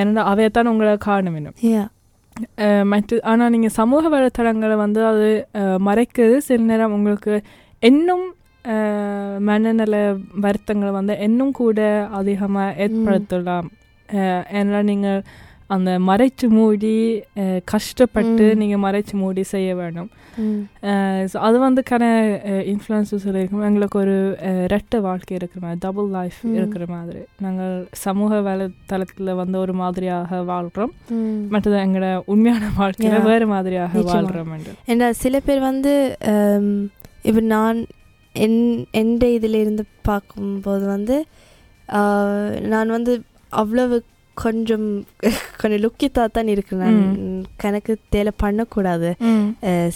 ஏன்னா 0.00 0.22
அவையத்தான் 0.32 0.70
உங்களை 0.72 0.94
காண 1.08 1.30
வேணும் 1.34 1.58
மற்ற 2.92 3.18
ஆனால் 3.30 3.52
நீங்கள் 3.54 3.76
சமூக 3.80 4.08
வலைத்தளங்களை 4.14 4.76
வந்து 4.82 5.00
அது 5.10 5.28
மறைக்கிறது 5.88 6.36
சில 6.46 6.64
நேரம் 6.70 6.94
உங்களுக்கு 6.96 7.34
இன்னும் 7.82 8.24
மனநல 9.48 9.94
வருத்தங்களை 10.44 10.92
வந்து 10.98 11.14
இன்னும் 11.26 11.54
கூட 11.60 11.78
அதிகமாக 12.18 12.76
ஏற்படுத்தலாம். 12.84 13.68
ஏன்னா 14.60 14.82
நீங்கள் 14.92 15.22
அந்த 15.74 15.90
மறைச்சு 16.08 16.46
மூடி 16.56 16.92
கஷ்டப்பட்டு. 17.72 18.44
நீங்கள் 18.60 18.82
மறைச்சு 18.84 19.14
மூடி 19.20 19.42
செய்ய 19.52 19.68
வேணும். 19.78 20.10
ஸோ 21.32 21.36
அது 21.46 21.56
வந்து 21.64 21.80
கன 21.90 22.04
இன்ஃப்ளூயன்ஸஸ் 22.72 23.24
இருக்கும் 23.30 23.64
எங்களுக்கு 23.68 23.96
ஒரு 24.02 24.16
ரெட்டை 24.74 24.98
வாழ்க்கை 25.06 25.34
இருக்கிற 25.38 25.60
மாதிரி 25.64 25.80
டபுள் 25.86 26.08
லைஃப். 26.18 26.40
இருக்கிற 26.58 26.84
மாதிரி 26.94 27.22
நாங்கள் 27.46 27.74
சமூக 28.04 28.40
வலைத்தளத்தில் 28.48 29.32
வந்து 29.42 29.58
ஒரு 29.64 29.76
மாதிரியாக 29.82 30.42
வாழ்கிறோம். 30.52 30.94
மற்றது 31.54 31.78
எங்களோட 31.86 32.12
உண்மையான 32.34 32.72
வாழ்க்கையில். 32.80 33.28
வேறு 33.30 33.48
மாதிரியாக. 33.54 34.06
வாழ்கிறோம் 34.12 34.54
ஏன்னா 34.94 35.10
சில 35.24 35.40
பேர் 35.48 35.62
வந்து 35.70 35.94
இப்போ 37.30 37.42
நான் 37.56 37.78
என் 38.34 38.62
எந்த 39.02 39.24
இதில் 39.38 39.62
இருந்து 39.64 39.84
பார்க்கும்போது 40.10 40.84
வந்து 40.96 41.16
நான் 42.72 42.96
வந்து 42.98 43.12
அவ்வளவு 43.62 43.96
கொஞ்சம் 44.36 44.86
கொஞ்சம் 45.60 45.82
லுக்கித்தா 45.84 46.22
தான் 46.36 46.52
இருக்கு. 46.54 46.74
நான் 46.82 47.00
கணக்கு 47.62 47.92
தேலை 48.14 48.32
பண்ணக்கூடாது. 48.44 49.10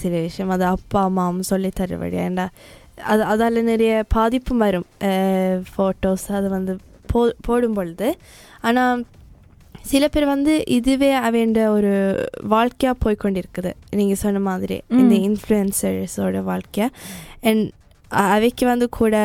சில 0.01 0.13
விஷயம் 0.27 0.53
அது 0.57 0.65
அப்பா 0.75 1.01
அம்மாவும் 1.09 1.49
சொல்லி 1.53 1.71
தருவடி 1.81 2.19
ஏண்டா 2.27 2.47
அது 3.13 3.23
அதால் 3.33 3.69
நிறைய 3.71 3.93
பாதிப்பும் 4.17 4.65
வரும். 4.67 4.89
ஃபோட்டோஸ் 5.71 6.27
அது 6.39 6.49
வந்து 6.57 6.73
போ 7.13 7.21
போடும் 7.47 7.77
பொழுது. 7.79 8.09
ஆனால் 8.69 9.05
சில 9.91 10.05
பேர் 10.15 10.33
வந்து 10.35 10.53
இதுவே 10.77 11.11
அவண்ட 11.27 11.61
ஒரு 11.77 11.93
வாழ்க்கையாக 12.55 13.01
போய்க்கொண்டிருக்குது 13.05 13.71
நீங்கள் 13.99 14.21
சொன்ன 14.23 14.43
மாதிரி 14.49 14.77
இந்த. 15.01 15.15
இன்ஃப்ளூயன்சர்ஸோட 15.29 16.43
வாழ்க்கை. 16.51 16.87
அண்ட் 17.49 17.65
அவைக்கு 18.11 18.67
வந்து 18.67 18.89
கூட 18.89 19.17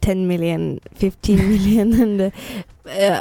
டென் 0.00 0.26
மில்லியன் 0.26 0.78
ஃபிஃப்டீன் 1.00 1.44
மில்லியன் 1.48 1.92
அந்த 2.00 2.30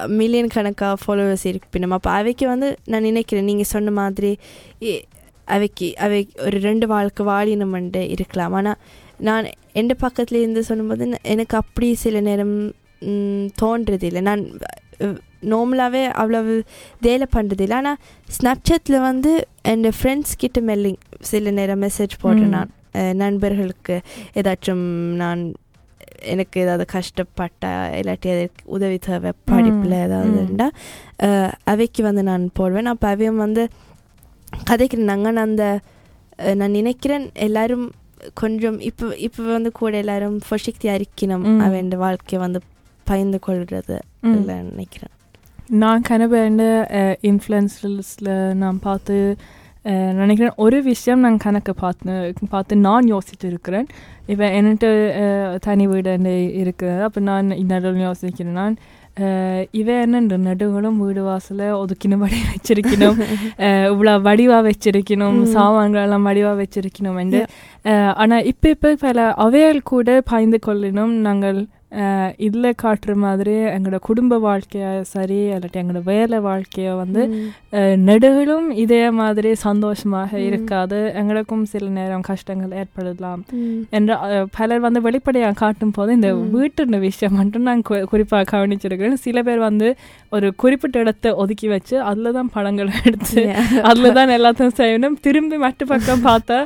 மில்லியன் 0.08 0.48
கணக்காக 0.48 0.98
ஃபாலோவர்ஸ் 1.06 1.46
இருப்பினும் 1.46 1.92
அப்போ 1.92 2.10
அவைக்கு 2.12 2.48
வந்து 2.48 2.78
நான் 2.86 3.02
நினைக்கிறேன் 3.02 3.46
நீங்கள் 3.46 3.66
சொன்ன 3.66 3.92
மாதிரி 3.92 4.32
அவைக்கு 5.48 5.96
அவை 5.98 6.30
ஒரு 6.40 6.60
ரெண்டு 6.60 6.88
வாழ்க்கை 6.88 7.26
வாழினமண்டு 7.26 8.10
இருக்கலாம். 8.10 8.54
ஆனால் 8.54 8.78
நான் 9.20 9.46
எந்த 9.74 9.96
பக்கத்துல 10.02 10.32
இருந்து 10.32 10.64
சொல்லும்போது 10.64 11.20
எனக்கு 11.24 11.58
அப்படி 11.58 11.94
சில 11.96 12.20
நேரம் 12.20 12.56
ம், 13.02 13.48
தோன்றதில்லை. 13.62 14.22
நான் 14.22 14.44
நார்மலாகவே 15.44 16.10
அவ்வளவு 16.12 16.64
வேலை 17.02 17.28
பண்ணுறதில்லை 17.36 17.72
ஆனால் 17.72 18.00
ஸ்னாப்சாட்டில் 18.38 19.00
வந்து 19.00 19.32
என் 19.62 19.84
ஃப்ரெண்ட்ஸ் 19.84 20.34
கிட்ட 20.38 20.62
மெல்லிங் 20.62 21.00
சில 21.22 21.52
நேரம் 21.52 21.82
மெசேஜ் 21.82 22.16
போடுறேன். 22.24 22.54
நான். 22.58 22.72
நண்பர்களுக்கு 23.14 23.96
ஏதாச்சும் 24.36 24.86
நான் 25.16 25.42
எனக்கு 26.26 26.62
ஏதாவது 26.62 26.86
கஷ்டப்பட்டா 26.94 27.72
இல்லாட்டி 27.98 28.28
எதற்கு 28.28 28.62
உதவி 28.68 28.98
தேவை 29.00 29.32
படிப்பில் 29.46 29.94
ம். 29.94 30.04
ஏதாவது 30.04 30.32
ம். 30.32 30.38
இருந்தால் 30.38 30.74
அவைக்கு 31.66 32.04
வந்து 32.04 32.24
நான் 32.24 32.52
போடுவேன் 32.54 32.86
அப்போ 32.86 33.08
அவையும் 33.08 33.36
வந்து 33.38 33.64
கதைக்கிறேன் 34.68 35.12
நாங்கள் 35.12 35.42
அந்த 35.42 35.64
நான் 36.56 36.72
நினைக்கிறேன் 36.72 37.32
எல்லாரும் 37.40 37.86
கொஞ்சம் 38.34 38.80
இப்போ 38.82 39.06
இப்போ 39.18 39.44
வந்து 39.50 39.72
கூட 39.72 39.98
எல்லாரும் 39.98 40.38
ஃபொஷிக்தியாக 40.42 41.00
இருக்கணும். 41.00 41.46
அவன் 41.62 41.90
வாழ்க்கையை 41.98 42.40
வந்து 42.42 42.60
பயந்து. 43.08 43.40
இல்லை 44.32 44.56
நினைக்கிறேன் 44.70 45.14
நான் 45.76 46.02
கனவேண்ட 46.10 46.64
இன்ஃப்ளூயன்சர்ஸில் 47.24 48.32
நான் 48.56 48.80
பார்த்து 48.80 49.16
நினைக்கிறேன் 50.18 50.56
ஒரு 50.58 50.78
விஷயம் 50.86 51.22
நான் 51.22 51.44
கணக்கு 51.44 51.74
பார்த்து 51.78 52.14
பார்த்து 52.52 52.76
நான் 52.82 53.10
யோசிச்சு 53.12 53.46
இருக்கிறேன் 53.48 53.88
இப்போ 54.28 54.46
என்கிட்ட 54.56 54.88
தனி 55.66 55.86
வீடு 55.88 56.10
என்ன 56.14 56.30
இருக்குது 56.62 57.04
அப்போ 57.06 57.20
நான் 57.28 57.52
நடுவில் 57.70 58.06
யோசிக்கிறேன் 58.06 58.58
நான் 58.58 58.76
அஹ், 59.20 59.62
இவ 59.74 59.88
என்ன 60.02 60.18
நடுகளும் 60.44 60.98
வீடு 61.00 61.22
வாசலை 61.24 61.68
ஒதுக்கினபடி 61.78 62.40
வச்சிருக்கணும் 62.50 63.18
இவ்வளோ 63.88 64.14
வடிவாக 64.26 64.62
வச்சிருக்கணும். 64.68 65.40
சாமான்கள் 65.54 66.04
எல்லாம் 66.04 66.28
வடிவாக 66.28 66.56
வச்சிருக்கணும் 66.60 67.18
என்று 67.20 67.42
ஆனால் 68.18 68.46
இப்போ 68.52 68.68
இப்போ 68.70 68.92
பல 69.02 69.18
அவைகள் 69.44 69.82
கூட 69.90 70.20
பாய்ந்து 70.28 70.60
கொள்ளணும் 70.64 71.16
நாங்கள் 71.26 71.60
இதில் 72.46 72.78
காட்டுற 72.82 73.14
மாதிரி 73.20 73.54
எங்களோட 73.70 73.98
குடும்ப 74.06 74.38
வாழ்க்கையா 74.44 74.88
சரி 75.12 75.38
இல்லாட்டி 75.48 75.80
எங்களோட 75.82 76.02
வேலை 76.10 76.38
வாழ்க்கையை 76.46 76.94
வந்து 76.98 77.22
அஹ், 77.74 77.96
நெடுகிலும் 78.08 78.68
இதே 78.82 79.00
மாதிரி 79.18 79.52
சந்தோஷமாக. 79.62 80.32
இருக்காது 80.48 81.00
எங்களுக்கும் 81.20 81.64
சில 81.72 81.86
நேரம் 81.96 82.26
கஷ்டங்கள் 82.28 82.76
ஏற்படலாம். 82.80 83.42
என்ற 83.94 84.12
பலர் 84.58 84.84
வந்து 84.86 85.02
வெளிப்படையாக 85.06 85.60
காட்டும் 85.62 85.94
போது 85.94 86.12
இந்த 86.18 86.32
ம். 86.36 86.44
வீட்டு 86.56 86.76
விஷயம் 87.06 87.38
மட்டும் 87.40 87.66
நான் 87.66 87.84
குறிப்பாக 88.12 88.50
கவனிச்சிருக்கிறேன் 88.52 88.96
சில 89.24 89.44
பேர் 89.44 89.62
வந்து 89.66 89.90
ஒரு 90.32 90.50
குறிப்பிட்ட 90.62 90.98
இடத்தை 91.00 91.32
ஒதுக்கி 91.42 91.70
வச்சு 91.70 91.96
அதில் 92.08 92.36
தான் 92.38 92.52
படங்கள் 92.54 92.92
எடுத்து. 93.04 93.42
அதில் 93.90 94.16
தான் 94.16 94.36
எல்லாத்தையும் 94.36 94.78
செய்யணும் 94.80 95.18
திரும்பி 95.26 95.60
மட்டு 95.60 95.86
பக்கம் 95.88 96.26
பார்த்தா 96.28 96.60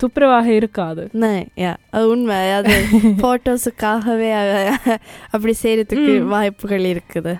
துப்புரவாக 0.00 0.48
இருக்காது. 0.56 1.02
அது 1.94 2.04
உண்மை 2.10 2.36
அது 2.58 2.74
ஃபோட்டோஸுக்காகவே 3.50 4.28
அப்படி 5.34 5.52
செய்யறதுக்கு. 5.62 6.12
வாய்ப்புகள் 6.32 6.84
இருக்குது 6.92 7.32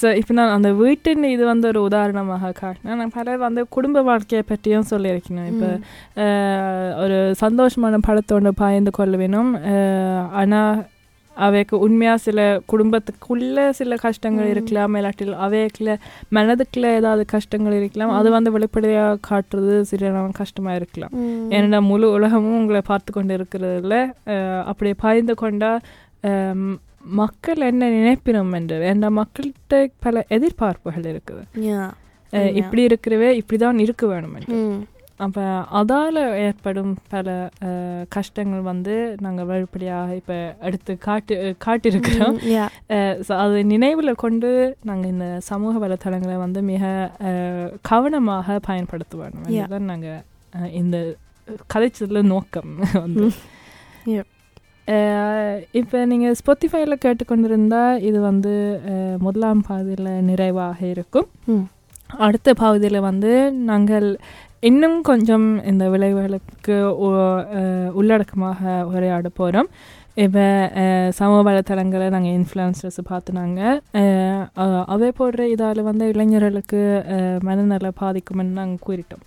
ஸோ 0.00 0.08
இப்போ 0.20 0.32
நான் 0.38 0.54
அந்த 0.56 0.70
வீட்டின் 0.82 1.24
இது 1.34 1.44
வந்து 1.44 1.66
ஒரு 1.72 1.80
உதாரணமாக 1.88 2.52
காட்டினேன் 2.60 2.98
நான் 3.00 3.14
பலர் 3.16 3.44
வந்து 3.46 3.62
குடும்ப 3.76 4.02
வாழ்க்கையை 4.10 4.42
பற்றியும் 4.50 4.88
சொல்லியிருக்கணும் 4.92 5.48
இப்போ. 5.52 5.70
ஒரு 7.04 7.18
சந்தோஷமான 7.44 8.00
படத்தோட 8.08 8.52
பாய்ந்து 8.62 8.92
கொள்ள 8.98 9.16
வேணும் 9.22 9.52
ஆனால் 10.42 10.80
அவைக்கு 11.36 11.76
உண்மையாக 11.78 12.18
சில 12.18 12.38
குடும்பத்துக்குள்ள 12.68 13.40
சில 13.72 13.96
கஷ்டங்கள். 13.98 14.20
இருக்கலாம் 14.52 14.96
இல்லாட்டில் 14.96 15.34
அவைக்குள்ள 15.44 15.92
மனதுக்குள்ள 16.32 16.60
ஏதாவது 16.98 17.24
கஷ்டங்கள் 17.26 17.76
இருக்கலாம் 17.76 18.12
அது. 18.12 18.28
வந்து 18.30 18.50
வெளிப்படையாக 18.50 19.20
காட்டுறது 19.28 19.74
சில 19.90 20.02
நேரம் 20.08 20.38
கஷ்டமாக 20.38 20.76
இருக்கலாம். 20.76 21.14
ஏன்னா 21.56 21.80
முழு 21.82 22.08
உலகமும் 22.12 22.58
உங்களை 22.58 22.82
பார்த்து 22.84 23.12
கொண்டு 23.12 23.36
இருக்கிறதுல 23.38 23.96
அஹ், 24.34 24.62
அப்படியே 24.64 24.94
பாய்ந்து 25.00 25.34
கொண்டா 25.36 25.72
மக்கள் 27.16 27.60
என்ன 27.66 27.88
நினைப்பினோம் 27.92 28.54
என்று 28.54 28.76
ஏன்னா 28.88 29.08
மக்கள்கிட்ட 29.16 29.76
பல 29.98 30.24
எதிர்பார்ப்புகள் 30.30 31.06
இருக்குது. 31.10 31.42
இப்படி 32.56 32.82
இருக்கிறவே 32.86 33.30
இப்படிதான் 33.40 33.78
இருக்க 33.78 34.06
வேணும் 34.06 34.34
என்று. 34.34 34.54
அப்போ 35.24 35.42
அதால் 35.78 36.20
ஏற்படும் 36.44 36.92
பல 37.12 37.26
கஷ்டங்கள் 38.16 38.62
வந்து 38.70 38.94
நாங்கள் 39.24 39.48
வெளிப்படையாக 39.50 40.16
இப்போ 40.20 40.36
எடுத்து 40.68 40.92
காட்டு 41.06 41.36
காட்டியிருக்கிறோம். 41.66 42.38
ஸோ 43.28 43.32
அது 43.44 43.56
நினைவில் 43.72 44.20
கொண்டு 44.24 44.50
நாங்கள் 44.90 45.12
இந்த 45.14 45.28
சமூக 45.50 45.74
வலைத்தளங்களை 45.84 46.36
வந்து 46.44 46.62
மிக 46.72 46.84
கவனமாக 47.90 48.58
பயன்படுத்த 48.68 49.22
வேணும். 49.22 49.46
அதுதான் 49.48 49.90
நாங்கள் 49.92 50.70
இந்த 50.82 50.98
கதைச்சதுல 51.74 52.22
நோக்கம் 52.34 52.72
வந்து. 53.02 53.26
இப்போ 55.80 55.98
நீங்கள் 56.12 56.36
ஸ்பாட்டிஃபைல 56.38 56.94
கேட்டுக்கொண்டிருந்தா 57.04 57.84
இது 58.08 58.18
வந்து 58.30 58.54
முதலாம் 59.26 59.62
பாதியில் 59.68 60.14
நிறைவாக 60.30 60.80
இருக்கும். 60.94 61.28
அடுத்த 62.26 62.48
பகுதியில் 62.62 63.06
வந்து 63.10 63.30
நாங்கள் 63.68 64.08
இன்னும் 64.62 64.98
கொஞ்சம் 65.02 65.46
இந்த 65.64 65.84
விளைவுகளுக்கு 65.90 66.74
உள்ளடக்கமாக 68.00 68.60
உரையாட 68.90 69.28
போகிறோம் 69.34 69.68
இப்போ 70.24 70.44
சமூக 71.18 71.40
வலைத்தளங்களை 71.48 72.06
நாங்கள் 72.10 72.36
இன்ஃப்ளூயன்சர்ஸ் 72.38 73.00
பார்த்துனாங்க 73.10 73.60
அவை 74.94 75.08
போடுற 75.18 75.42
இதால் 75.54 75.80
வந்து 75.82 76.06
இளைஞர்களுக்கு 76.08 76.80
மனநல 77.44 77.90
பாதிக்கும்னு 78.00 78.58
நாங்கள் 78.60 78.84
கூறிட்டோம். 78.86 79.24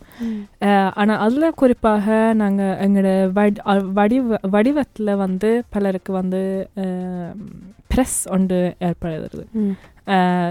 ஆனால் 0.93 1.21
அதில் 1.25 1.57
குறிப்பாக 1.61 2.17
நாங்கள் 2.33 2.77
எங்களோட 2.85 3.31
வடி 3.31 3.59
வடிவ 3.99 4.37
வடிவத்தில் 4.55 5.13
வந்து 5.15 5.51
பலருக்கு 5.69 6.13
வந்து 6.13 6.43
ப்ரெஸ் 7.89 8.17
ஒன்று 8.29 8.57
ஏற்படுகிறது. 8.79 9.43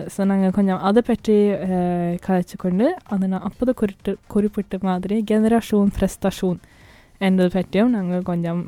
ஸோ 0.08 0.24
நாங்கள் 0.24 0.50
கொஞ்சம் 0.50 0.80
அதை 0.80 1.02
பற்றி 1.02 1.34
அஹ், 1.66 2.14
கதைச்சு 2.26 2.56
கொண்டு 2.56 2.86
அதை 3.06 3.28
நான் 3.28 3.42
அப்போது 3.42 3.74
குறிப்பிட்டு 3.74 4.18
குறிப்பிட்ட 4.26 4.78
மாதிரி 4.82 5.24
ஜெனரேஷன் 5.30 5.92
ப்ரெஸ்டேஷன் 5.98 6.60
என்பது 7.20 7.50
பற்றியும் 7.50 7.90
நாங்கள் 7.90 8.22
கொஞ்சம் 8.24 8.60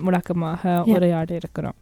Yeah. 0.81 0.93
உரையாடி 0.95 1.35
இருக்கிறோம். 1.35 1.79